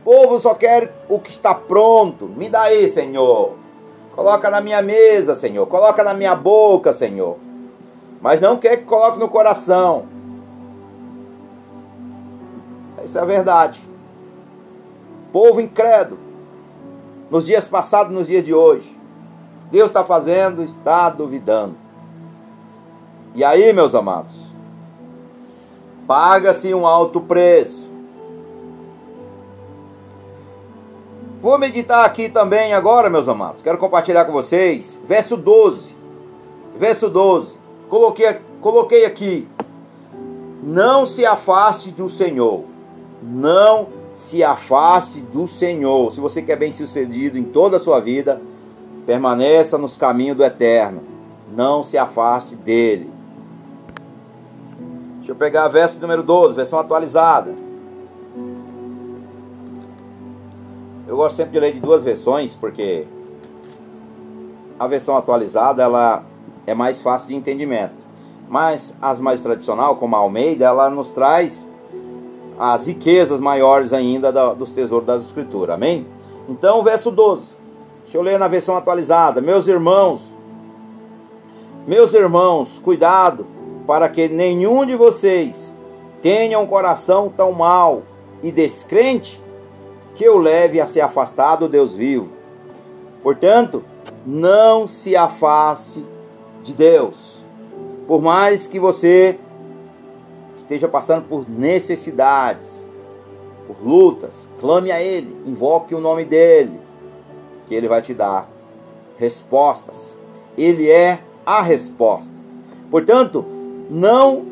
[0.00, 2.26] O povo só quer o que está pronto.
[2.26, 3.54] Me dá aí, Senhor.
[4.14, 5.66] Coloca na minha mesa, Senhor.
[5.66, 7.36] Coloca na minha boca, Senhor.
[8.20, 10.06] Mas não quer que coloque no coração.
[13.04, 13.80] Isso é a verdade.
[15.30, 16.20] Povo incrédulo,
[17.30, 18.96] nos dias passados nos dias de hoje.
[19.70, 21.74] Deus está fazendo, está duvidando.
[23.34, 24.48] E aí, meus amados,
[26.06, 27.90] paga-se um alto preço.
[31.42, 33.60] Vou meditar aqui também agora, meus amados.
[33.60, 34.98] Quero compartilhar com vocês.
[35.06, 35.94] Verso 12.
[36.76, 37.52] Verso 12.
[37.88, 39.46] Coloquei, coloquei aqui.
[40.62, 42.73] Não se afaste do Senhor
[43.22, 46.12] não se afaste do Senhor.
[46.12, 48.40] Se você quer bem sucedido em toda a sua vida,
[49.06, 51.02] permaneça nos caminhos do eterno.
[51.54, 53.10] Não se afaste dele.
[55.16, 57.54] Deixa eu pegar a verso número 12, versão atualizada.
[61.06, 63.06] Eu gosto sempre de ler de duas versões, porque
[64.78, 66.24] a versão atualizada ela
[66.66, 67.94] é mais fácil de entendimento.
[68.48, 71.64] Mas as mais tradicional, como a Almeida, ela nos traz
[72.58, 75.74] as riquezas maiores ainda dos tesouros das Escrituras.
[75.74, 76.06] Amém?
[76.48, 77.54] Então, verso 12.
[78.04, 79.40] Deixa eu ler na versão atualizada.
[79.40, 80.32] Meus irmãos,
[81.86, 83.46] meus irmãos, cuidado
[83.86, 85.74] para que nenhum de vocês
[86.22, 88.02] tenha um coração tão mau
[88.42, 89.42] e descrente
[90.14, 92.28] que o leve a se afastar do Deus vivo.
[93.22, 93.82] Portanto,
[94.24, 96.04] não se afaste
[96.62, 97.42] de Deus.
[98.06, 99.38] Por mais que você
[100.64, 102.88] esteja passando por necessidades,
[103.66, 106.80] por lutas, clame a Ele, invoque o nome dEle,
[107.66, 108.48] que Ele vai te dar
[109.18, 110.18] respostas.
[110.56, 112.32] Ele é a resposta.
[112.90, 113.44] Portanto,
[113.90, 114.46] não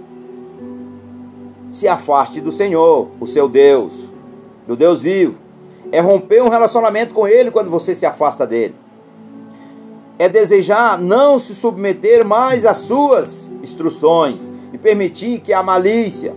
[1.70, 4.10] se afaste do Senhor, o seu Deus,
[4.66, 5.38] do Deus vivo.
[5.90, 8.74] É romper um relacionamento com Ele quando você se afasta dele.
[10.18, 16.34] É desejar não se submeter mais às suas instruções, e permitir que a malícia,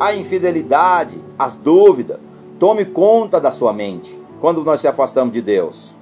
[0.00, 2.18] a infidelidade, as dúvidas
[2.58, 5.94] tome conta da sua mente quando nós se afastamos de Deus.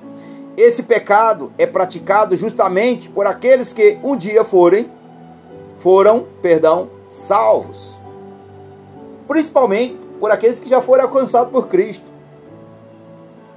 [0.57, 4.90] Esse pecado é praticado justamente por aqueles que um dia forem
[5.79, 7.99] foram, perdão, salvos.
[9.27, 12.07] Principalmente por aqueles que já foram alcançados por Cristo.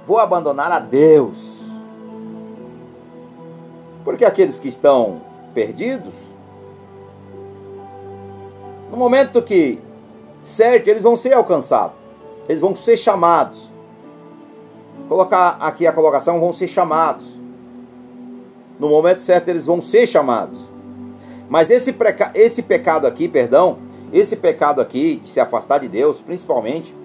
[0.04, 1.60] Vou abandonar a Deus.
[4.04, 5.20] Porque aqueles que estão
[5.54, 6.14] perdidos
[8.96, 9.78] no momento que
[10.42, 11.94] certo, eles vão ser alcançados.
[12.48, 13.70] Eles vão ser chamados.
[15.06, 17.22] Colocar aqui a colocação, vão ser chamados.
[18.80, 20.66] No momento certo, eles vão ser chamados.
[21.46, 21.94] Mas esse,
[22.34, 23.80] esse pecado aqui, perdão,
[24.14, 26.96] esse pecado aqui de se afastar de Deus, principalmente,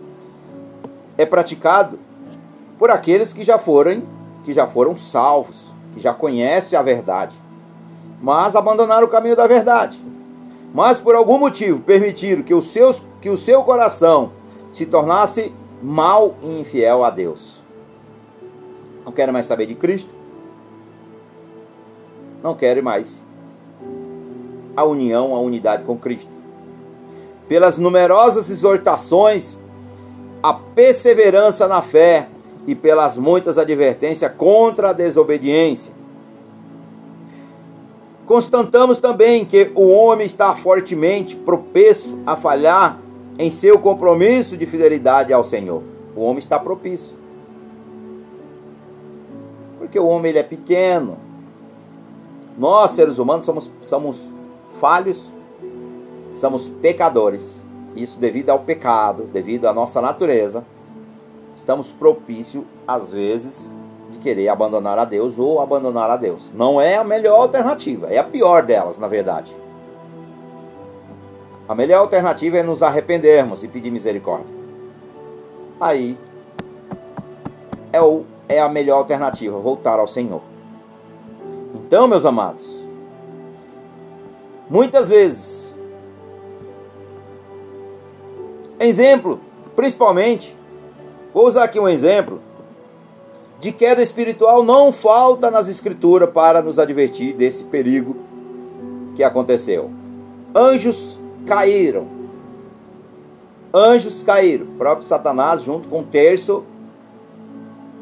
[1.18, 2.00] é praticado
[2.80, 4.04] por aqueles que já foram,
[4.46, 7.36] que já foram salvos, que já conhecem a verdade,
[8.22, 10.02] mas abandonaram o caminho da verdade
[10.74, 14.32] mas por algum motivo permitiram que, os seus, que o seu coração
[14.72, 17.62] se tornasse mal e infiel a Deus.
[19.06, 20.14] Não querem mais saber de Cristo.
[22.42, 23.24] Não querem mais
[24.76, 26.32] a união, a unidade com Cristo.
[27.48, 29.60] Pelas numerosas exortações,
[30.42, 32.30] a perseverança na fé
[32.66, 36.01] e pelas muitas advertências contra a desobediência
[38.32, 42.98] Constatamos também que o homem está fortemente propenso a falhar
[43.38, 45.84] em seu compromisso de fidelidade ao Senhor.
[46.16, 47.14] O homem está propício.
[49.78, 51.18] Porque o homem ele é pequeno.
[52.58, 54.30] Nós, seres humanos, somos, somos
[54.80, 55.30] falhos,
[56.34, 57.66] somos pecadores.
[57.98, 60.66] Isso devido ao pecado, devido à nossa natureza.
[61.54, 63.70] Estamos propícios, às vezes,
[64.22, 66.50] querer abandonar a Deus ou abandonar a Deus.
[66.54, 69.52] Não é a melhor alternativa, é a pior delas, na verdade.
[71.68, 74.54] A melhor alternativa é nos arrependermos e pedir misericórdia.
[75.80, 76.18] Aí
[77.92, 80.42] é, o, é a melhor alternativa, voltar ao Senhor.
[81.74, 82.86] Então, meus amados,
[84.70, 85.76] muitas vezes,
[88.80, 89.40] exemplo,
[89.76, 90.56] principalmente,
[91.34, 92.42] vou usar aqui um exemplo
[93.62, 98.16] de queda espiritual não falta nas escrituras para nos advertir desse perigo
[99.16, 99.92] que aconteceu.
[100.54, 102.08] Anjos caíram.
[103.72, 104.66] Anjos caíram.
[104.66, 106.64] O próprio Satanás, junto com o terço,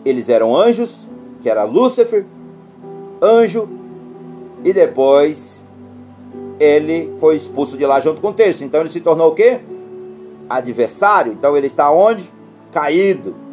[0.06, 1.06] eles eram anjos,
[1.42, 2.26] que era Lúcifer,
[3.22, 3.68] anjo,
[4.64, 5.62] e depois
[6.58, 8.64] ele foi expulso de lá junto com o terço.
[8.64, 9.60] Então ele se tornou o quê?
[10.50, 11.34] Adversário.
[11.34, 12.32] Então ele está onde?
[12.72, 13.49] Caído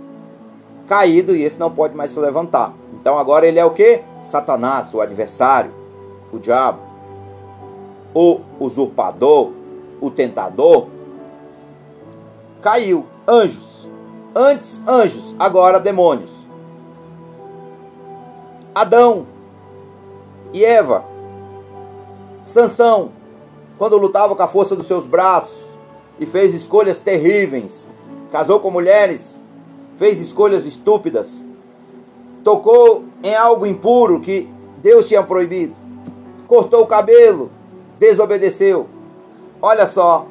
[0.87, 2.73] caído e esse não pode mais se levantar.
[2.95, 4.03] Então agora ele é o que?
[4.23, 5.73] Satanás, o adversário,
[6.33, 6.81] o diabo,
[8.15, 9.53] o usurpador,
[10.01, 10.89] o tentador.
[12.61, 13.07] Caiu.
[13.29, 13.89] Anjos.
[14.35, 16.31] Antes anjos, agora demônios.
[18.75, 19.27] Adão
[20.53, 21.05] e Eva.
[22.43, 23.11] Sansão,
[23.79, 25.71] quando lutava com a força dos seus braços
[26.21, 27.89] e fez escolhas terríveis,
[28.31, 29.41] casou com mulheres
[29.97, 31.45] fez escolhas estúpidas,
[32.45, 35.75] tocou em algo impuro que Deus tinha proibido,
[36.47, 37.51] cortou o cabelo,
[37.99, 38.87] desobedeceu.
[39.61, 40.27] Olha só,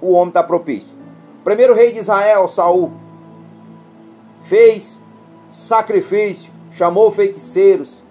[0.00, 0.96] o homem está propício.
[1.42, 2.92] Primeiro rei de Israel, Saul,
[4.42, 5.02] fez
[5.48, 8.02] sacrifício, chamou feiticeiros,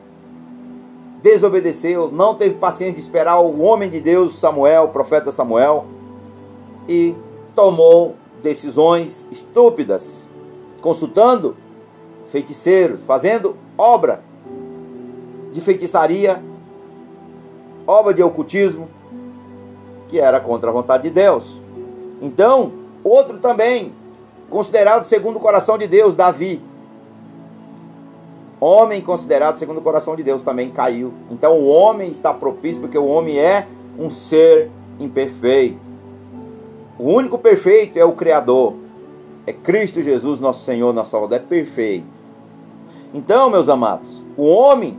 [1.22, 5.86] desobedeceu, não teve paciência de esperar o homem de Deus, Samuel, o profeta Samuel,
[6.88, 7.16] e
[7.56, 10.23] tomou decisões estúpidas
[10.84, 11.56] consultando
[12.26, 14.22] feiticeiros, fazendo obra
[15.54, 16.44] de feitiçaria,
[17.88, 18.90] obra de ocultismo,
[20.10, 21.62] que era contra a vontade de Deus.
[22.22, 23.94] Então, outro também,
[24.50, 26.62] considerado segundo o coração de Deus, Davi.
[28.60, 31.14] Homem considerado segundo o coração de Deus também caiu.
[31.30, 33.68] Então o homem está propício porque o homem é
[33.98, 34.70] um ser
[35.00, 35.82] imperfeito.
[36.98, 38.83] O único perfeito é o Criador
[39.46, 42.24] é Cristo Jesus, nosso Senhor, nosso Salvador, é perfeito.
[43.14, 44.98] Então, meus amados, o homem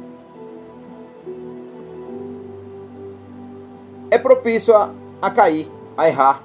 [4.10, 4.90] é propício a,
[5.20, 6.42] a cair, a errar.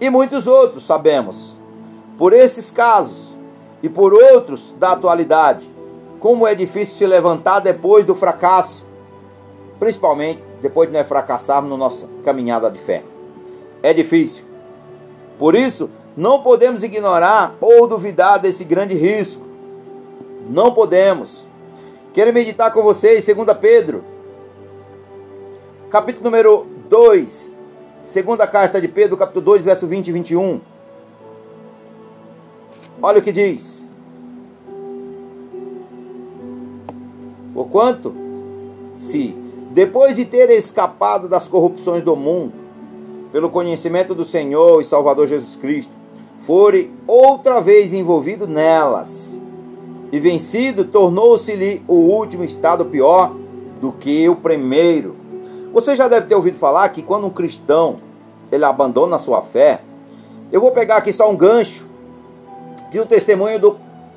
[0.00, 1.56] E muitos outros sabemos.
[2.16, 3.36] Por esses casos
[3.82, 5.70] e por outros da atualidade,
[6.18, 8.84] como é difícil se levantar depois do fracasso,
[9.78, 13.02] principalmente depois de nós fracassarmos na nossa caminhada de fé.
[13.82, 14.44] É difícil.
[15.38, 15.88] Por isso,
[16.20, 19.42] não podemos ignorar ou duvidar desse grande risco.
[20.50, 21.46] Não podemos.
[22.12, 24.04] Quero meditar com vocês, 2 Pedro,
[25.88, 27.54] capítulo número 2,
[28.04, 30.60] segunda carta de Pedro, capítulo 2, verso 20 e 21.
[33.00, 33.86] Olha o que diz.
[37.54, 38.14] Porquanto,
[38.94, 39.34] se,
[39.70, 42.52] depois de ter escapado das corrupções do mundo,
[43.32, 45.99] pelo conhecimento do Senhor e Salvador Jesus Cristo,
[46.40, 49.40] fore outra vez envolvido nelas
[50.12, 53.34] e vencido, tornou-se-lhe o último estado pior
[53.80, 55.16] do que o primeiro.
[55.72, 57.98] Você já deve ter ouvido falar que quando um cristão
[58.50, 59.80] ele abandona a sua fé,
[60.50, 61.88] eu vou pegar aqui só um gancho
[62.90, 63.76] de um testemunho do,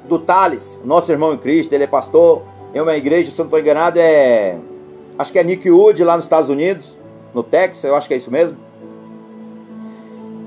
[0.10, 2.42] do Thales, nosso irmão em Cristo, ele é pastor
[2.74, 4.58] em uma igreja, se eu não estou enganado, é.
[5.20, 6.98] Acho que é Nick Wood, lá nos Estados Unidos,
[7.36, 8.58] no Texas, eu acho que é isso mesmo.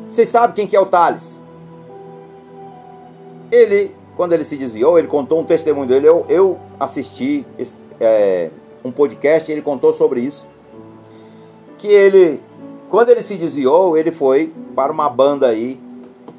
[0.08, 1.40] Vocês sabem quem que é o Thales?
[3.50, 6.08] Ele, quando ele se desviou, ele contou um testemunho dele.
[6.08, 7.46] Eu, eu assisti
[8.00, 8.50] é,
[8.84, 10.46] um podcast e ele contou sobre isso.
[11.78, 12.40] Que ele,
[12.90, 15.78] quando ele se desviou, ele foi para uma banda aí,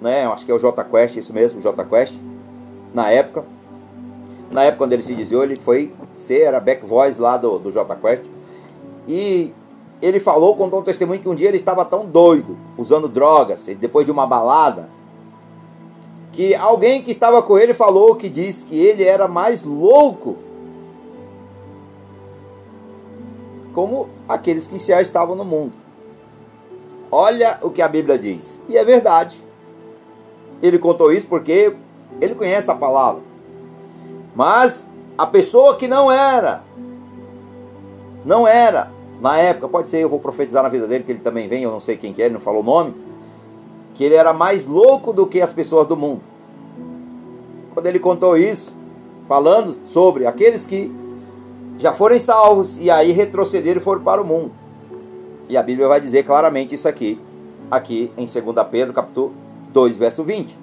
[0.01, 0.26] né?
[0.28, 2.16] Acho que é o J Quest, isso mesmo, J Quest,
[2.93, 3.45] na época.
[4.51, 7.72] Na época quando ele se desviou, ele foi ser, era back voice lá do, do
[7.72, 8.24] J Quest.
[9.08, 9.53] E
[10.01, 14.05] ele falou, contou um testemunho que um dia ele estava tão doido, usando drogas, depois
[14.05, 14.89] de uma balada,
[16.38, 20.38] que alguém que estava com ele falou que diz que ele era mais louco
[23.73, 25.73] como aqueles que já estavam no mundo.
[27.11, 28.61] Olha o que a Bíblia diz.
[28.69, 29.35] E é verdade.
[30.61, 31.75] Ele contou isso porque
[32.21, 33.23] ele conhece a palavra.
[34.35, 36.61] Mas a pessoa que não era,
[38.23, 41.47] não era, na época, pode ser, eu vou profetizar na vida dele, que ele também
[41.47, 43.07] vem, eu não sei quem que é, ele não falou o nome,
[43.98, 46.22] que ele era mais louco do que as pessoas do mundo.
[47.74, 48.72] Quando ele contou isso,
[49.28, 50.91] falando sobre aqueles que
[51.80, 54.52] já foram salvos e aí retrocederam e foram para o mundo.
[55.50, 57.20] E a Bíblia vai dizer claramente isso aqui,
[57.72, 59.34] aqui em 2 Pedro, capítulo
[59.74, 60.56] 2, verso 20.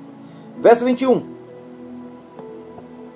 [0.59, 1.25] Verso 21.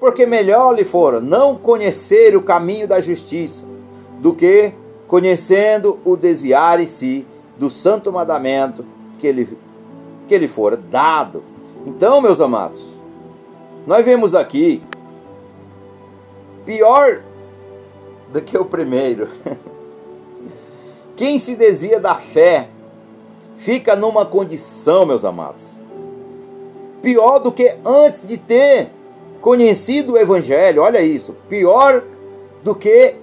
[0.01, 3.65] Porque melhor lhe fora não conhecer o caminho da justiça,
[4.19, 4.73] do que
[5.07, 7.25] conhecendo o desviar-se
[7.57, 8.85] do santo mandamento
[9.19, 9.49] que ele,
[10.29, 11.43] que ele fora dado.
[11.87, 12.95] Então, meus amados,
[13.87, 14.83] nós vemos aqui
[16.67, 17.23] pior
[18.31, 19.27] do que o primeiro.
[21.17, 22.69] Quem se desvia da fé
[23.57, 25.63] fica numa condição, meus amados,
[27.03, 28.91] pior do que antes de ter
[29.41, 32.05] conhecido o Evangelho, olha isso, pior
[32.63, 33.17] do que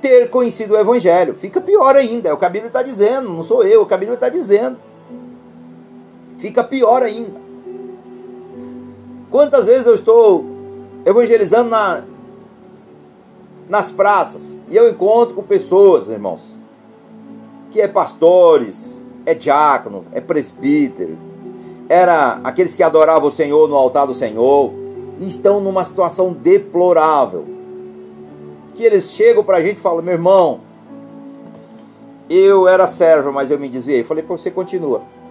[0.00, 1.34] ter conhecido o Evangelho.
[1.34, 3.86] Fica pior ainda, é o que a Bíblia está dizendo, não sou eu, é o
[3.86, 4.76] que a Bíblia está dizendo.
[6.42, 7.40] Fica pior ainda.
[9.30, 10.44] Quantas vezes eu estou
[11.06, 12.02] evangelizando na,
[13.68, 16.58] nas praças e eu encontro com pessoas, irmãos,
[17.70, 21.16] que é pastores, é diácono, é presbítero,
[21.88, 24.72] era aqueles que adoravam o Senhor no altar do Senhor
[25.20, 27.44] e estão numa situação deplorável.
[28.74, 30.58] Que eles chegam para a gente e falam: meu irmão,
[32.28, 34.00] eu era servo, mas eu me desviei.
[34.00, 35.21] Eu falei: você continua.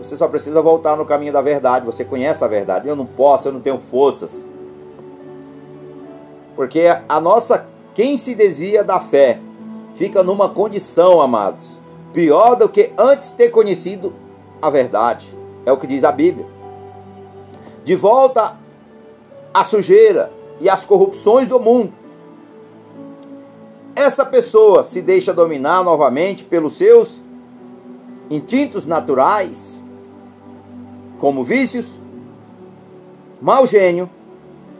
[0.00, 1.84] Você só precisa voltar no caminho da verdade.
[1.84, 2.88] Você conhece a verdade.
[2.88, 4.48] Eu não posso, eu não tenho forças.
[6.56, 9.38] Porque a nossa, quem se desvia da fé,
[9.94, 11.78] fica numa condição, amados,
[12.12, 14.12] pior do que antes ter conhecido
[14.60, 15.28] a verdade.
[15.66, 16.46] É o que diz a Bíblia.
[17.84, 18.56] De volta
[19.52, 21.92] à sujeira e às corrupções do mundo.
[23.94, 27.20] Essa pessoa se deixa dominar novamente pelos seus
[28.30, 29.79] instintos naturais,
[31.20, 31.86] como vícios,
[33.42, 34.08] mau gênio,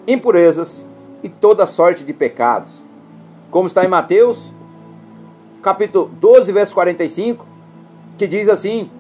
[0.09, 0.86] impurezas
[1.22, 2.80] e toda sorte de pecados.
[3.51, 4.51] Como está em Mateus,
[5.62, 7.47] capítulo 12, verso 45,
[8.16, 8.91] que diz assim: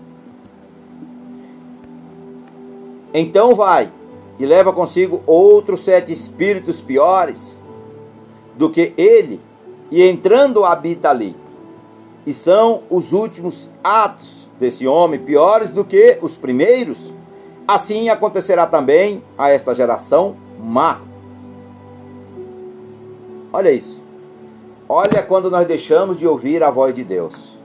[3.14, 3.90] Então vai
[4.38, 7.60] e leva consigo outros sete espíritos piores
[8.54, 9.40] do que ele,
[9.90, 11.34] e entrando habita ali.
[12.26, 17.14] E são os últimos atos desse homem piores do que os primeiros.
[17.66, 21.00] Assim acontecerá também a esta geração má.
[23.52, 24.02] Olha isso.
[24.88, 27.56] Olha quando nós deixamos de ouvir a voz de Deus.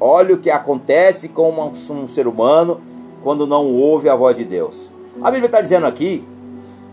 [0.00, 2.80] Olha o que acontece com um ser humano
[3.22, 4.88] quando não ouve a voz de Deus.
[5.20, 6.24] A Bíblia está dizendo aqui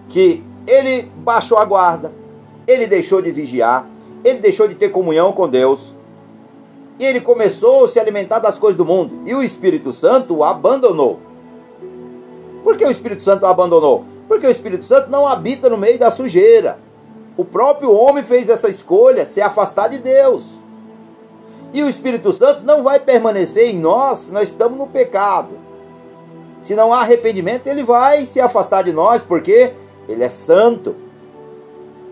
[0.09, 2.11] que ele baixou a guarda,
[2.67, 3.87] ele deixou de vigiar,
[4.23, 5.93] ele deixou de ter comunhão com Deus,
[6.97, 10.43] e ele começou a se alimentar das coisas do mundo, e o Espírito Santo o
[10.43, 11.19] abandonou.
[12.65, 14.05] Por que o Espírito Santo abandonou?
[14.27, 16.79] Porque o Espírito Santo não habita no meio da sujeira.
[17.37, 20.49] O próprio homem fez essa escolha, se afastar de Deus.
[21.71, 25.51] E o Espírito Santo não vai permanecer em nós se nós estamos no pecado.
[26.59, 29.71] Se não há arrependimento, ele vai se afastar de nós, porque
[30.09, 30.95] ele é santo.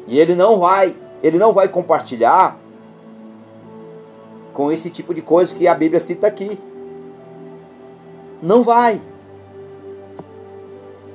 [0.06, 2.60] E ele não vai, ele não vai compartilhar
[4.54, 6.60] com esse tipo de coisa que a Bíblia cita aqui.
[8.40, 9.02] Não vai.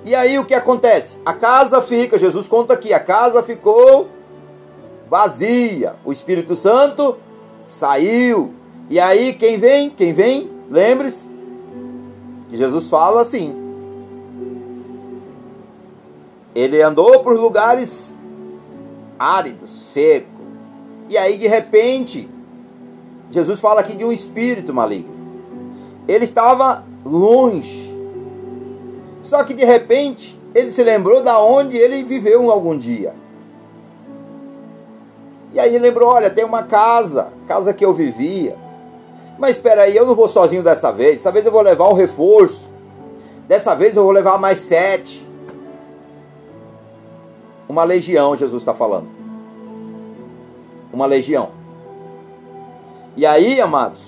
[0.08, 1.18] E aí o que acontece?
[1.22, 4.08] A casa fica, Jesus conta aqui, a casa ficou
[5.06, 5.96] vazia.
[6.02, 7.18] O Espírito Santo
[7.66, 8.54] saiu.
[8.88, 9.90] E aí quem vem?
[9.90, 10.50] Quem vem?
[10.70, 11.28] Lembre-se,
[12.48, 13.54] que Jesus fala assim.
[16.54, 18.16] Ele andou por lugares
[19.18, 20.40] áridos, seco.
[21.10, 22.26] E aí de repente,
[23.30, 25.14] Jesus fala aqui de um espírito maligno.
[26.08, 27.87] Ele estava longe.
[29.28, 33.12] Só que de repente, ele se lembrou da onde ele viveu algum dia.
[35.52, 38.56] E aí ele lembrou, olha, tem uma casa, casa que eu vivia
[39.38, 41.16] mas espera aí, eu não vou sozinho dessa vez.
[41.16, 42.68] Dessa vez eu vou levar um reforço.
[43.46, 45.24] Dessa vez eu vou levar mais sete.
[47.68, 49.06] Uma legião, Jesus está falando.
[50.92, 51.50] Uma legião.
[53.16, 54.02] E aí, amados,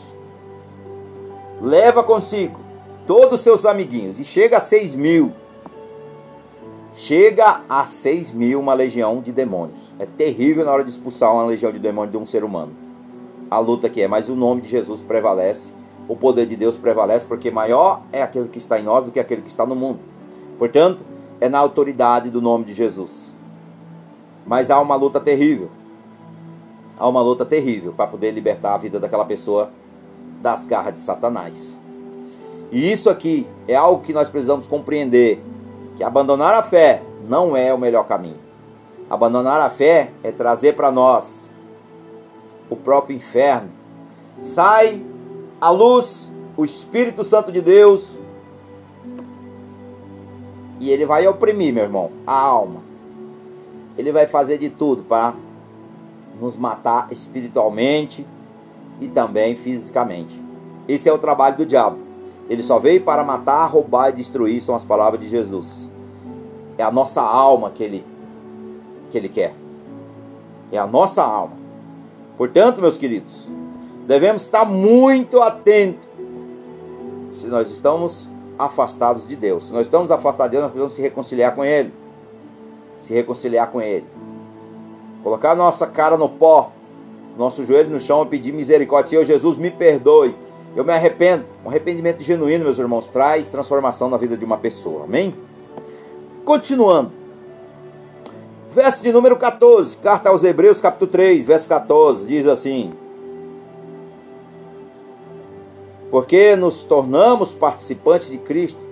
[1.60, 2.58] leva consigo
[3.10, 4.20] todos os seus amiguinhos.
[4.20, 5.32] E chega a seis mil.
[6.94, 9.90] Chega a seis mil uma legião de demônios.
[9.98, 12.90] É terrível na hora de expulsar uma legião de demônios de um ser humano
[13.50, 15.72] a luta que é, mas o nome de Jesus prevalece,
[16.06, 19.18] o poder de Deus prevalece, porque maior é aquele que está em nós do que
[19.18, 19.98] aquele que está no mundo.
[20.56, 21.02] Portanto,
[21.40, 23.36] é na autoridade do nome de Jesus.
[24.46, 25.68] Mas há uma luta terrível.
[26.96, 29.70] Há uma luta terrível para poder libertar a vida daquela pessoa
[30.40, 31.79] das garras de Satanás.
[32.70, 35.42] E isso aqui é algo que nós precisamos compreender:
[35.96, 38.38] que abandonar a fé não é o melhor caminho.
[39.08, 41.50] Abandonar a fé é trazer para nós
[42.68, 43.70] o próprio inferno.
[44.40, 45.02] Sai
[45.60, 48.16] a luz, o Espírito Santo de Deus,
[50.80, 52.80] e ele vai oprimir, meu irmão, a alma.
[53.98, 55.34] Ele vai fazer de tudo para
[56.40, 58.26] nos matar espiritualmente
[58.98, 60.40] e também fisicamente.
[60.88, 62.09] Esse é o trabalho do diabo.
[62.50, 65.88] Ele só veio para matar, roubar e destruir, são as palavras de Jesus.
[66.76, 68.04] É a nossa alma que ele
[69.10, 69.54] que ele quer.
[70.72, 71.54] É a nossa alma.
[72.36, 73.46] Portanto, meus queridos,
[74.06, 76.08] devemos estar muito atentos
[77.30, 78.28] se nós estamos
[78.58, 79.68] afastados de Deus.
[79.68, 81.92] Se nós estamos afastados de Deus, nós precisamos se reconciliar com Ele.
[82.98, 84.06] Se reconciliar com Ele.
[85.22, 86.72] Colocar nossa cara no pó,
[87.38, 89.10] nosso joelho no chão e pedir misericórdia.
[89.10, 90.34] Senhor Jesus, me perdoe.
[90.74, 91.44] Eu me arrependo.
[91.64, 95.04] Um arrependimento genuíno, meus irmãos, traz transformação na vida de uma pessoa.
[95.04, 95.34] Amém?
[96.44, 97.12] Continuando.
[98.70, 102.92] Verso de número 14, carta aos Hebreus, capítulo 3, verso 14, diz assim:
[106.08, 108.84] Porque nos tornamos participantes de Cristo,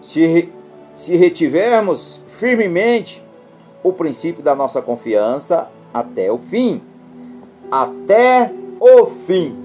[0.00, 0.50] se,
[0.96, 3.22] se retivermos firmemente
[3.82, 6.80] o princípio da nossa confiança até o fim.
[7.70, 9.61] Até o fim.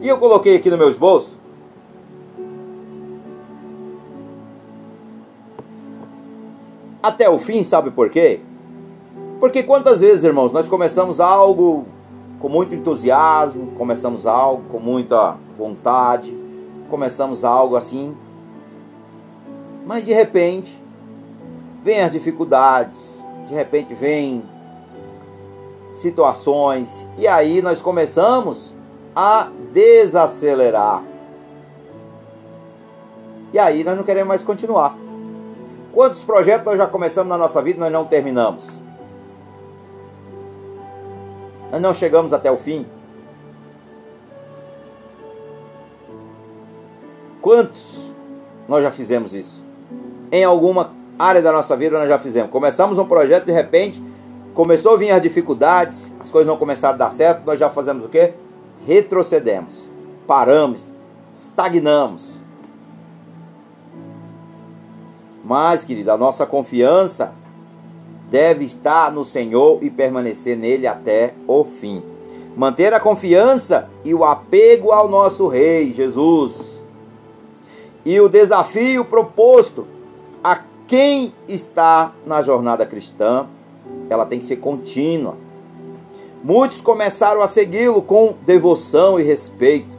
[0.00, 1.36] E eu coloquei aqui no meu esboço
[7.06, 8.40] até o fim, sabe por quê?
[9.38, 11.86] Porque quantas vezes, irmãos, nós começamos algo
[12.40, 16.36] com muito entusiasmo, começamos algo com muita vontade,
[16.90, 18.14] começamos algo assim,
[19.86, 20.76] mas de repente
[21.82, 24.42] vem as dificuldades, de repente vem
[25.94, 28.75] situações e aí nós começamos
[29.16, 31.02] a desacelerar.
[33.50, 34.94] E aí nós não queremos mais continuar.
[35.94, 38.82] Quantos projetos nós já começamos na nossa vida e nós não terminamos?
[41.72, 42.86] Nós não chegamos até o fim.
[47.40, 48.12] Quantos
[48.68, 49.64] nós já fizemos isso?
[50.30, 52.50] Em alguma área da nossa vida nós já fizemos.
[52.50, 54.02] Começamos um projeto de repente,
[54.52, 58.04] começou a vir as dificuldades, as coisas não começaram a dar certo, nós já fazemos
[58.04, 58.34] o quê?
[58.86, 59.90] Retrocedemos,
[60.28, 60.92] paramos,
[61.34, 62.36] estagnamos.
[65.44, 67.32] Mas, querida, a nossa confiança
[68.30, 72.00] deve estar no Senhor e permanecer nele até o fim.
[72.56, 76.80] Manter a confiança e o apego ao nosso Rei Jesus.
[78.04, 79.84] E o desafio proposto
[80.44, 83.46] a quem está na jornada cristã,
[84.08, 85.36] ela tem que ser contínua.
[86.46, 89.96] Muitos começaram a segui-lo com devoção e respeito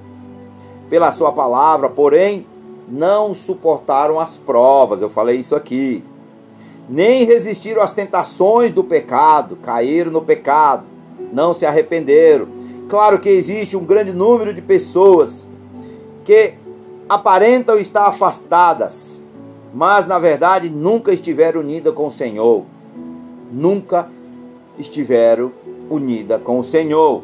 [0.89, 2.45] pela sua palavra, porém
[2.87, 6.01] não suportaram as provas, eu falei isso aqui.
[6.87, 10.85] Nem resistiram às tentações do pecado, caíram no pecado,
[11.33, 12.47] não se arrependeram.
[12.87, 15.45] Claro que existe um grande número de pessoas
[16.23, 16.53] que
[17.09, 19.19] aparentam estar afastadas,
[19.73, 22.63] mas na verdade nunca estiveram unidas com o Senhor.
[23.51, 24.07] Nunca
[24.79, 25.51] estiveram
[25.89, 27.23] unidas com o Senhor.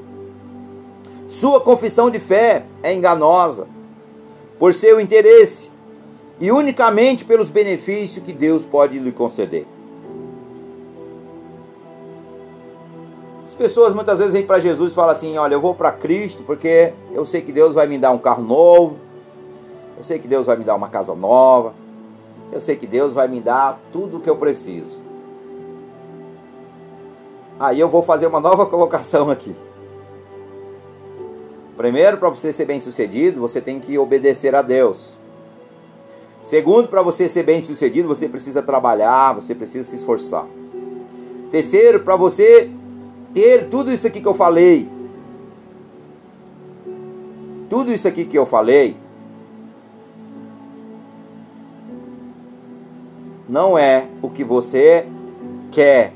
[1.28, 3.68] Sua confissão de fé é enganosa
[4.60, 5.72] por seu interesse
[6.40, 9.66] e unicamente pelos benefícios que Deus pode lhe conceder.
[13.46, 16.44] As pessoas muitas vezes vêm para Jesus e falam assim: Olha, eu vou para Cristo
[16.44, 18.98] porque eu sei que Deus vai me dar um carro novo,
[19.98, 21.74] eu sei que Deus vai me dar uma casa nova,
[22.52, 25.03] eu sei que Deus vai me dar tudo o que eu preciso.
[27.60, 29.56] Aí eu vou fazer uma nova colocação aqui.
[31.78, 35.18] Primeiro, para você ser bem sucedido, você tem que obedecer a Deus.
[36.42, 40.46] Segundo, para você ser bem sucedido, você precisa trabalhar, você precisa se esforçar.
[41.50, 42.70] Terceiro, para você
[43.34, 44.90] ter tudo isso aqui que eu falei,
[47.70, 48.98] tudo isso aqui que eu falei,
[53.48, 55.08] não é o que você
[55.72, 56.14] quer,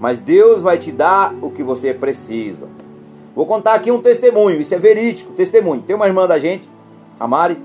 [0.00, 2.66] mas Deus vai te dar o que você precisa.
[3.36, 5.82] Vou contar aqui um testemunho, isso é verídico, testemunho.
[5.82, 6.68] Tem uma irmã da gente,
[7.18, 7.62] a Mari,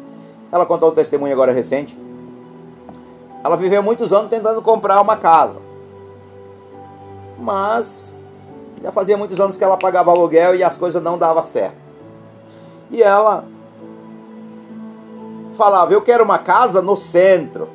[0.51, 1.97] ela contou um testemunho agora recente.
[3.41, 5.61] Ela viveu muitos anos tentando comprar uma casa.
[7.39, 8.13] Mas
[8.83, 11.77] já fazia muitos anos que ela pagava aluguel e as coisas não davam certo.
[12.91, 13.45] E ela
[15.55, 17.69] falava: Eu quero uma casa no centro.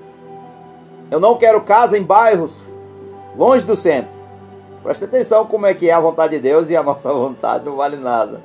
[1.10, 2.60] Eu não quero casa em bairros
[3.36, 4.19] longe do centro.
[4.82, 7.76] Preste atenção como é que é a vontade de Deus e a nossa vontade não
[7.76, 8.40] vale nada.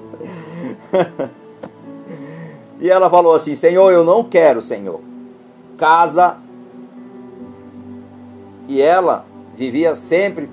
[2.80, 5.00] e ela falou assim: Senhor, eu não quero, Senhor,
[5.78, 6.38] casa.
[8.68, 10.50] E ela vivia sempre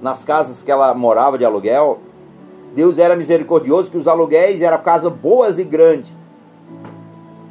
[0.00, 2.00] nas casas que ela morava de aluguel.
[2.74, 6.12] Deus era misericordioso que os aluguéis eram casas boas e grandes.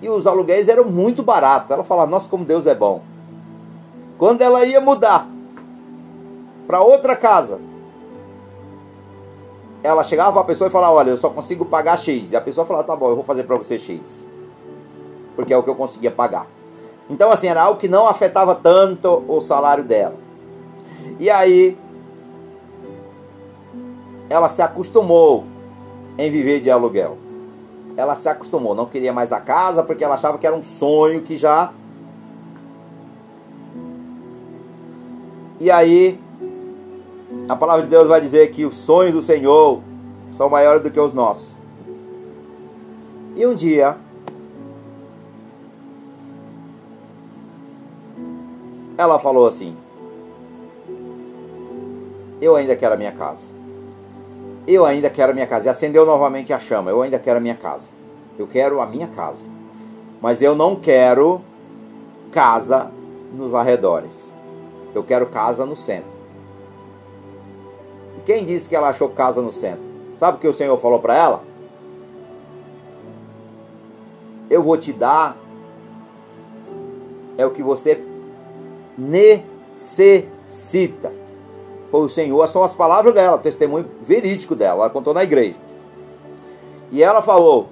[0.01, 1.72] E os aluguéis eram muito baratos.
[1.72, 3.01] Ela falava: Nossa, como Deus é bom.
[4.18, 5.28] Quando ela ia mudar
[6.68, 7.59] para outra casa,
[9.82, 12.34] ela chegava para a pessoa e falava: Olha, eu só consigo pagar X.
[12.34, 14.28] E a pessoa falava: Tá bom, eu vou fazer para você X.
[15.36, 16.45] Porque é o que eu conseguia pagar.
[17.09, 20.15] Então, assim, era algo que não afetava tanto o salário dela.
[21.20, 21.78] E aí,
[24.30, 25.45] ela se acostumou
[26.18, 27.18] em viver de aluguel.
[27.95, 31.22] Ela se acostumou, não queria mais a casa porque ela achava que era um sonho
[31.22, 31.72] que já
[35.59, 36.20] E aí,
[37.49, 39.81] a palavra de Deus vai dizer que os sonhos do Senhor
[40.29, 41.55] são maiores do que os nossos.
[43.35, 43.95] E um dia,
[48.97, 49.77] ela falou assim:
[52.41, 53.51] Eu ainda quero a minha casa.
[54.67, 55.67] Eu ainda quero a minha casa.
[55.67, 56.91] E acendeu novamente a chama.
[56.91, 57.91] Eu ainda quero a minha casa.
[58.37, 59.49] Eu quero a minha casa.
[60.21, 61.39] Mas eu não quero
[62.31, 62.91] casa
[63.33, 64.33] nos arredores.
[64.93, 66.16] Eu quero casa no centro.
[68.28, 69.89] Quem disse que ela achou casa no centro?
[70.17, 71.41] Sabe o que o Senhor falou para ela?
[74.49, 75.38] Eu vou te dar
[77.38, 78.03] é o que você
[78.97, 79.80] necessita.
[81.89, 85.55] Foi o Senhor, são as palavras dela, o testemunho verídico dela, ela contou na igreja.
[86.91, 87.69] E ela falou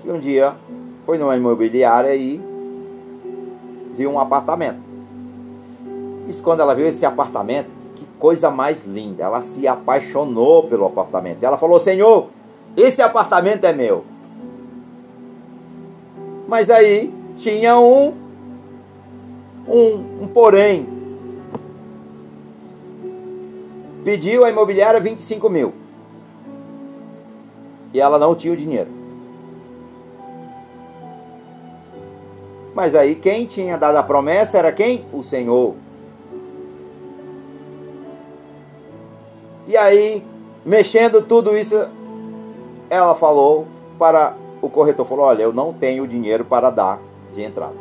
[0.00, 0.56] que um dia
[1.04, 2.40] foi numa imobiliária e
[3.94, 4.80] viu um apartamento.
[6.24, 7.81] Diz quando ela viu esse apartamento, que
[8.22, 9.24] coisa mais linda.
[9.24, 11.42] Ela se apaixonou pelo apartamento.
[11.42, 12.28] Ela falou: Senhor,
[12.76, 14.04] esse apartamento é meu.
[16.46, 18.14] Mas aí tinha um,
[19.66, 20.86] um, um porém.
[24.04, 25.72] Pediu a imobiliária 25 mil.
[27.92, 28.90] E ela não tinha o dinheiro.
[32.72, 35.04] Mas aí quem tinha dado a promessa era quem?
[35.12, 35.74] O Senhor.
[39.66, 40.24] E aí,
[40.64, 41.76] mexendo tudo isso,
[42.90, 43.66] ela falou
[43.98, 47.00] para o corretor, falou, olha, eu não tenho dinheiro para dar
[47.32, 47.74] de entrada.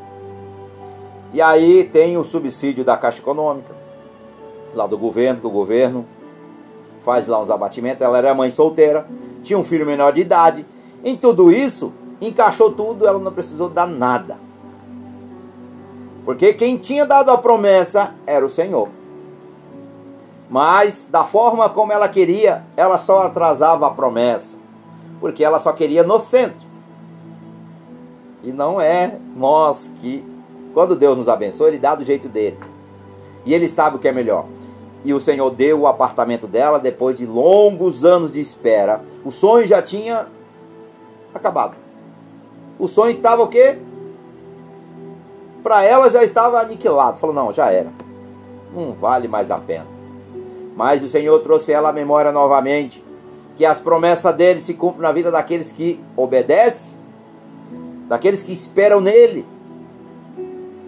[1.34, 3.74] E aí tem o subsídio da Caixa Econômica,
[4.74, 6.06] lá do governo, que o governo
[7.00, 8.02] faz lá uns abatimentos.
[8.02, 9.08] Ela era mãe solteira,
[9.42, 10.66] tinha um filho menor de idade.
[11.04, 14.38] Em tudo isso, encaixou tudo, ela não precisou dar nada.
[16.24, 18.90] Porque quem tinha dado a promessa era o Senhor.
[20.52, 24.58] Mas da forma como ela queria, ela só atrasava a promessa,
[25.22, 26.68] porque ela só queria no centro.
[28.44, 30.26] E não é nós que,
[30.74, 32.60] quando Deus nos abençoa, Ele dá do jeito dele.
[33.46, 34.46] E Ele sabe o que é melhor.
[35.06, 39.02] E o Senhor deu o apartamento dela depois de longos anos de espera.
[39.24, 40.28] O sonho já tinha
[41.34, 41.76] acabado.
[42.78, 43.80] O sonho estava o quê?
[45.64, 47.20] Para ela já estava aniquilado.
[47.20, 47.92] Falou: não, já era.
[48.74, 49.91] Não vale mais a pena.
[50.76, 53.04] Mas o Senhor trouxe ela à memória novamente,
[53.56, 56.96] que as promessas dele se cumprem na vida daqueles que obedecem,
[58.08, 59.46] daqueles que esperam nele.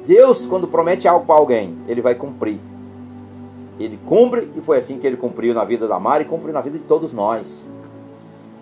[0.05, 2.59] Deus, quando promete algo para alguém, ele vai cumprir.
[3.79, 6.61] Ele cumpre, e foi assim que ele cumpriu na vida da Mari e cumpre na
[6.61, 7.65] vida de todos nós.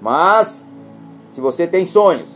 [0.02, 0.68] Mas,
[1.30, 2.30] se você tem sonhos,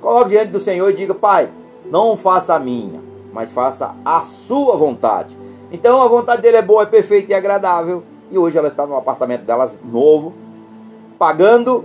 [0.00, 1.50] coloque diante do Senhor e diga: Pai,
[1.84, 3.00] não faça a minha,
[3.32, 5.36] mas faça a sua vontade.
[5.72, 8.02] Então a vontade dele é boa, é perfeita e agradável.
[8.30, 10.34] E hoje ela está no apartamento delas novo,
[11.18, 11.84] pagando.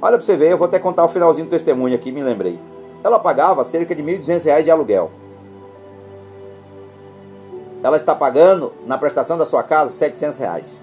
[0.00, 2.58] Olha para você ver, eu vou até contar o finalzinho do testemunho aqui, me lembrei.
[3.04, 5.10] Ela pagava cerca de R$ 1.200 de aluguel.
[7.82, 10.80] Ela está pagando na prestação da sua casa 700 reais.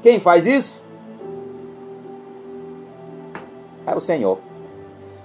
[0.00, 0.80] Quem faz isso?
[3.86, 4.38] É o Senhor.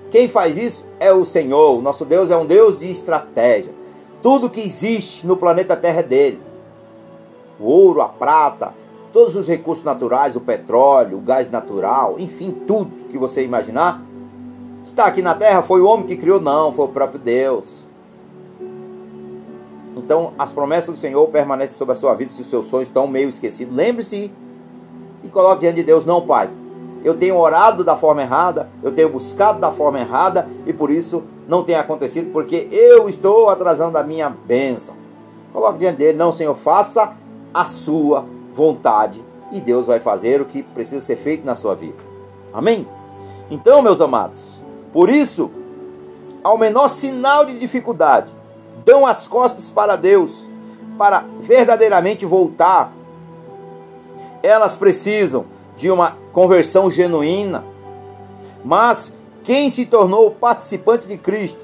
[0.10, 1.82] Quem faz isso é o Senhor.
[1.82, 3.83] Nosso Deus é um Deus de estratégia.
[4.24, 6.40] Tudo que existe no planeta Terra é dele.
[7.60, 8.74] O ouro, a prata,
[9.12, 14.02] todos os recursos naturais, o petróleo, o gás natural, enfim, tudo que você imaginar,
[14.86, 15.62] está aqui na Terra.
[15.62, 16.40] Foi o homem que criou?
[16.40, 17.84] Não, foi o próprio Deus.
[19.98, 23.06] Então, as promessas do Senhor permanecem sobre a sua vida se os seus sonhos estão
[23.06, 23.76] meio esquecidos.
[23.76, 24.32] Lembre-se
[25.22, 26.50] e coloque diante de Deus: Não, Pai,
[27.04, 31.24] eu tenho orado da forma errada, eu tenho buscado da forma errada e por isso
[31.48, 34.96] não tem acontecido, porque eu estou atrasando a minha bênção.
[35.52, 37.14] Coloque diante dele, não, Senhor, faça
[37.54, 41.98] a sua vontade e Deus vai fazer o que precisa ser feito na sua vida.
[42.54, 42.88] Amém?
[43.52, 44.60] Então, meus amados,
[44.92, 45.52] por isso,
[46.44, 48.32] ao menor sinal de dificuldade,
[48.86, 50.48] dão as costas para Deus,
[50.98, 52.92] para verdadeiramente voltar.
[54.42, 55.46] Elas precisam
[55.76, 57.64] de uma conversão genuína.
[58.64, 59.14] Mas
[59.44, 61.60] quem se tornou participante de Cristo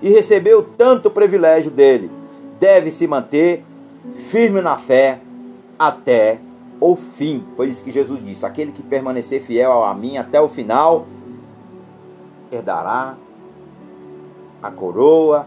[0.00, 2.10] e recebeu tanto privilégio dele,
[2.60, 3.64] deve se manter
[4.28, 5.20] firme na fé
[5.78, 6.38] até
[6.80, 7.44] o fim.
[7.56, 11.06] Foi isso que Jesus disse: aquele que permanecer fiel a mim até o final,
[12.52, 13.16] herdará
[14.62, 15.46] a coroa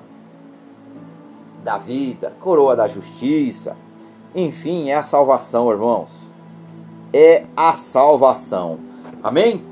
[1.64, 3.76] da vida, coroa da justiça.
[4.36, 6.10] Enfim, é a salvação, irmãos.
[7.14, 8.80] É a salvação.
[9.24, 9.64] Amém?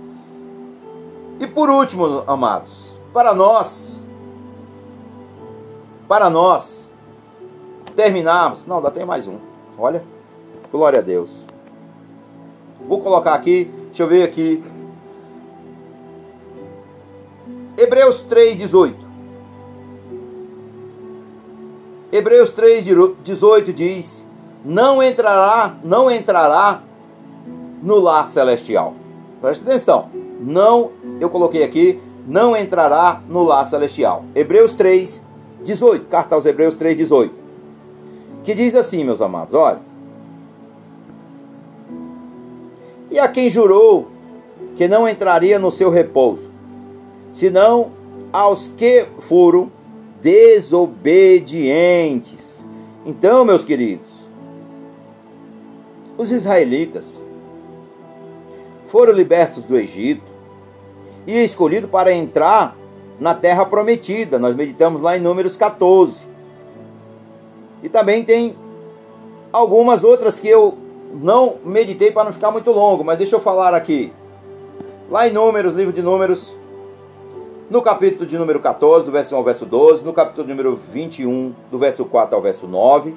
[1.40, 4.00] E por último, amados, para nós,
[6.08, 6.90] para nós
[7.96, 9.38] terminarmos, não, ainda tem mais um.
[9.78, 10.04] Olha,
[10.72, 11.44] glória a Deus.
[12.88, 14.64] Vou colocar aqui, deixa eu ver aqui.
[17.78, 18.96] Hebreus 3:18.
[22.12, 24.26] Hebreus 3:18 diz:
[24.64, 26.82] "Não entrará, não entrará
[27.86, 28.94] no lar celestial".
[29.40, 30.10] Preste atenção.
[30.42, 34.26] Não, eu coloquei aqui, não entrará no lar celestial.
[34.36, 37.32] Hebreus 3:18, carta aos Hebreus 3:18.
[38.44, 39.80] Que diz assim, meus amados, olha:
[43.10, 44.10] E a quem jurou
[44.76, 46.52] que não entraria no seu repouso,
[47.32, 47.92] senão
[48.34, 49.72] aos que foram
[50.22, 52.66] desobedientes.
[53.06, 54.10] Então, meus queridos,
[56.18, 57.24] os israelitas
[58.88, 60.24] foram libertos do Egito
[61.26, 62.76] e escolhidos para entrar
[63.20, 64.38] na terra prometida.
[64.38, 66.26] Nós meditamos lá em Números 14.
[67.82, 68.56] E também tem
[69.52, 70.78] algumas outras que eu
[71.14, 74.12] não meditei para não ficar muito longo, mas deixa eu falar aqui.
[75.10, 76.56] Lá em Números, livro de Números,
[77.70, 80.76] no capítulo de número 14, do verso 1 ao verso 12, no capítulo de número
[80.76, 83.16] 21, do verso 4 ao verso 9,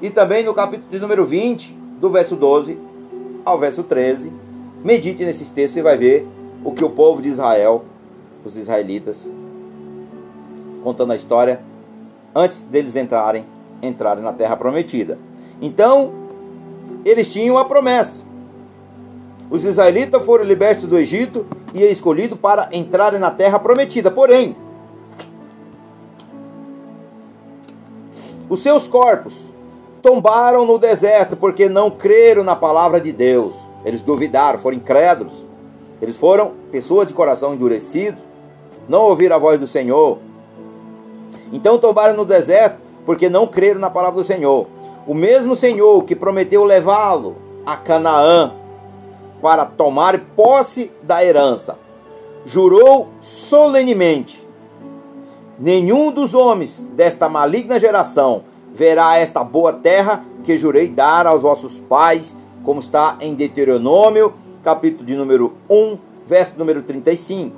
[0.00, 2.78] e também no capítulo de número 20, do verso 12
[3.44, 4.45] ao verso 13.
[4.84, 6.26] Medite nesses textos e vai ver
[6.64, 7.84] o que o povo de Israel,
[8.44, 9.30] os israelitas,
[10.82, 11.60] contando a história
[12.34, 13.44] antes deles entrarem,
[13.82, 15.18] entrarem na terra prometida.
[15.60, 16.12] Então,
[17.04, 18.22] eles tinham a promessa.
[19.50, 24.10] Os israelitas foram libertos do Egito e escolhidos para entrarem na terra prometida.
[24.10, 24.56] Porém,
[28.48, 29.46] os seus corpos
[30.02, 33.65] tombaram no deserto porque não creram na palavra de Deus.
[33.86, 35.46] Eles duvidaram, foram incrédulos.
[36.02, 38.18] Eles foram pessoas de coração endurecido,
[38.88, 40.18] não ouviram a voz do Senhor.
[41.52, 44.66] Então tombaram no deserto porque não creram na palavra do Senhor.
[45.06, 48.52] O mesmo Senhor que prometeu levá-lo a Canaã
[49.40, 51.78] para tomar posse da herança,
[52.44, 54.44] jurou solenemente:
[55.58, 61.78] Nenhum dos homens desta maligna geração verá esta boa terra que jurei dar aos vossos
[61.78, 62.36] pais,
[62.66, 65.96] como está em Deuteronômio, capítulo de número 1,
[66.26, 67.56] verso número 35.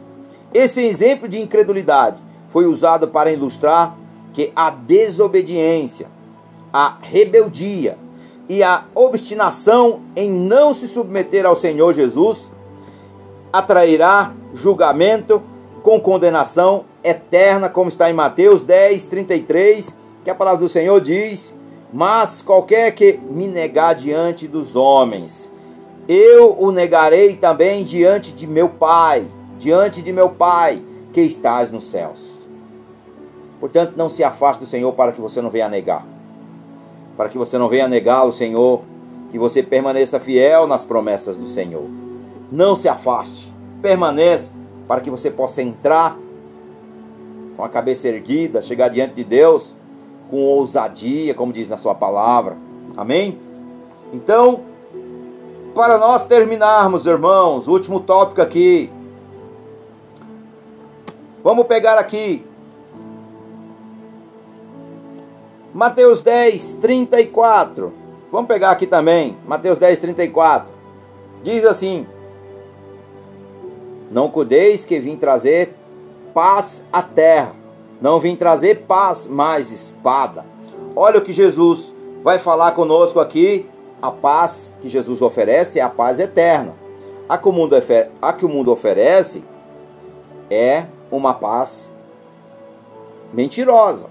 [0.52, 2.18] Esse exemplo de incredulidade
[2.50, 3.96] foi usado para ilustrar
[4.34, 6.08] que a desobediência
[6.70, 7.96] a rebeldia
[8.50, 12.50] e a obstinação em não se submeter ao Senhor Jesus
[13.50, 15.42] atrairá julgamento
[15.82, 21.54] com condenação eterna, como está em Mateus 10, 33, que a palavra do Senhor diz:
[21.92, 25.50] Mas qualquer que me negar diante dos homens,
[26.06, 29.26] eu o negarei também diante de meu Pai,
[29.58, 30.82] diante de meu Pai
[31.12, 32.30] que estás nos céus.
[33.58, 36.04] Portanto, não se afaste do Senhor para que você não venha negar
[37.18, 38.80] para que você não venha negar o Senhor,
[39.28, 41.84] que você permaneça fiel nas promessas do Senhor.
[42.50, 44.54] Não se afaste, permaneça
[44.86, 46.16] para que você possa entrar
[47.56, 49.74] com a cabeça erguida, chegar diante de Deus
[50.30, 52.56] com ousadia, como diz na sua palavra.
[52.96, 53.38] Amém?
[54.12, 54.60] Então,
[55.74, 58.90] para nós terminarmos, irmãos, último tópico aqui.
[61.42, 62.44] Vamos pegar aqui
[65.78, 67.92] Mateus 10, 34.
[68.32, 69.36] Vamos pegar aqui também.
[69.46, 70.74] Mateus 10, 34.
[71.42, 72.06] Diz assim:
[74.10, 75.76] Não cuideis que vim trazer
[76.34, 77.54] paz à terra.
[78.00, 80.44] Não vim trazer paz, mas espada.
[80.94, 81.92] Olha o que Jesus
[82.22, 83.66] vai falar conosco aqui.
[84.00, 86.74] A paz que Jesus oferece é a paz eterna.
[87.28, 87.74] A que o mundo,
[88.22, 89.44] a que o mundo oferece
[90.50, 91.90] é uma paz
[93.32, 94.08] mentirosa.